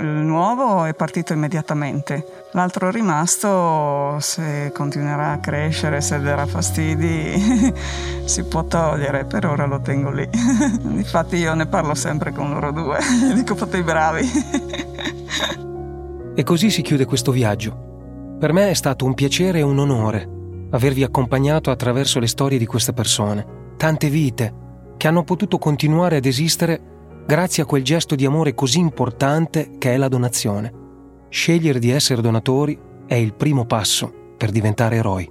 Il 0.00 0.06
nuovo 0.06 0.84
è 0.84 0.94
partito 0.94 1.32
immediatamente, 1.32 2.46
l'altro 2.52 2.90
rimasto, 2.90 4.18
se 4.18 4.72
continuerà 4.74 5.32
a 5.32 5.38
crescere, 5.38 6.00
se 6.00 6.18
darà 6.20 6.46
fastidi, 6.46 7.72
si 8.24 8.44
può 8.44 8.64
togliere, 8.64 9.26
per 9.26 9.46
ora 9.46 9.66
lo 9.66 9.80
tengo 9.80 10.10
lì. 10.10 10.28
Infatti 10.32 11.36
io 11.36 11.54
ne 11.54 11.66
parlo 11.66 11.94
sempre 11.94 12.32
con 12.32 12.50
loro 12.50 12.72
due, 12.72 12.98
dico 13.34 13.54
fate 13.54 13.76
i 13.76 13.82
bravi. 13.82 14.30
E 16.34 16.42
così 16.42 16.70
si 16.70 16.82
chiude 16.82 17.04
questo 17.04 17.30
viaggio, 17.30 18.36
per 18.40 18.52
me 18.52 18.70
è 18.70 18.74
stato 18.74 19.04
un 19.04 19.14
piacere 19.14 19.60
e 19.60 19.62
un 19.62 19.78
onore 19.78 20.34
avervi 20.70 21.02
accompagnato 21.04 21.70
attraverso 21.70 22.18
le 22.18 22.26
storie 22.26 22.58
di 22.58 22.66
queste 22.66 22.92
persone, 22.92 23.74
tante 23.76 24.08
vite 24.08 24.64
che 24.96 25.08
hanno 25.08 25.24
potuto 25.24 25.58
continuare 25.58 26.16
ad 26.16 26.24
esistere 26.24 26.95
grazie 27.26 27.64
a 27.64 27.66
quel 27.66 27.82
gesto 27.82 28.14
di 28.14 28.24
amore 28.24 28.54
così 28.54 28.78
importante 28.78 29.72
che 29.78 29.92
è 29.92 29.96
la 29.96 30.08
donazione. 30.08 30.84
Scegliere 31.28 31.78
di 31.80 31.90
essere 31.90 32.22
donatori 32.22 32.78
è 33.06 33.14
il 33.14 33.34
primo 33.34 33.66
passo 33.66 34.12
per 34.36 34.50
diventare 34.50 34.96
eroi. 34.96 35.30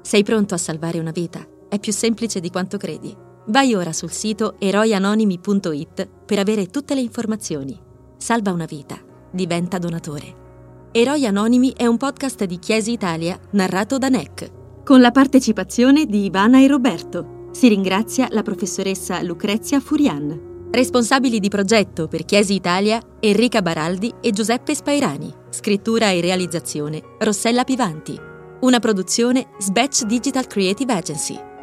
Sei 0.00 0.22
pronto 0.22 0.54
a 0.54 0.58
salvare 0.58 0.98
una 0.98 1.10
vita? 1.10 1.46
È 1.68 1.78
più 1.78 1.92
semplice 1.92 2.40
di 2.40 2.50
quanto 2.50 2.78
credi. 2.78 3.14
Vai 3.46 3.74
ora 3.74 3.92
sul 3.92 4.10
sito 4.10 4.54
eroianonimi.it 4.58 6.08
per 6.24 6.38
avere 6.38 6.66
tutte 6.68 6.94
le 6.94 7.00
informazioni. 7.00 7.78
Salva 8.16 8.52
una 8.52 8.64
vita, 8.64 8.98
diventa 9.30 9.78
donatore. 9.78 10.42
Eroi 10.92 11.26
Anonimi 11.26 11.72
è 11.76 11.86
un 11.86 11.96
podcast 11.96 12.44
di 12.44 12.58
Chiesi 12.58 12.92
Italia 12.92 13.38
narrato 13.50 13.98
da 13.98 14.08
NEC, 14.08 14.82
con 14.84 15.00
la 15.00 15.10
partecipazione 15.10 16.06
di 16.06 16.24
Ivana 16.24 16.60
e 16.60 16.68
Roberto. 16.68 17.48
Si 17.50 17.68
ringrazia 17.68 18.28
la 18.30 18.42
professoressa 18.42 19.20
Lucrezia 19.22 19.80
Furian. 19.80 20.53
Responsabili 20.74 21.38
di 21.38 21.48
progetto 21.48 22.08
per 22.08 22.24
Chiesi 22.24 22.54
Italia 22.54 23.00
Enrica 23.20 23.62
Baraldi 23.62 24.12
e 24.20 24.32
Giuseppe 24.32 24.74
Spairani. 24.74 25.32
Scrittura 25.48 26.10
e 26.10 26.20
realizzazione 26.20 27.00
Rossella 27.20 27.62
Pivanti. 27.62 28.18
Una 28.62 28.80
produzione 28.80 29.50
Sbatch 29.56 30.02
Digital 30.02 30.48
Creative 30.48 30.92
Agency. 30.92 31.53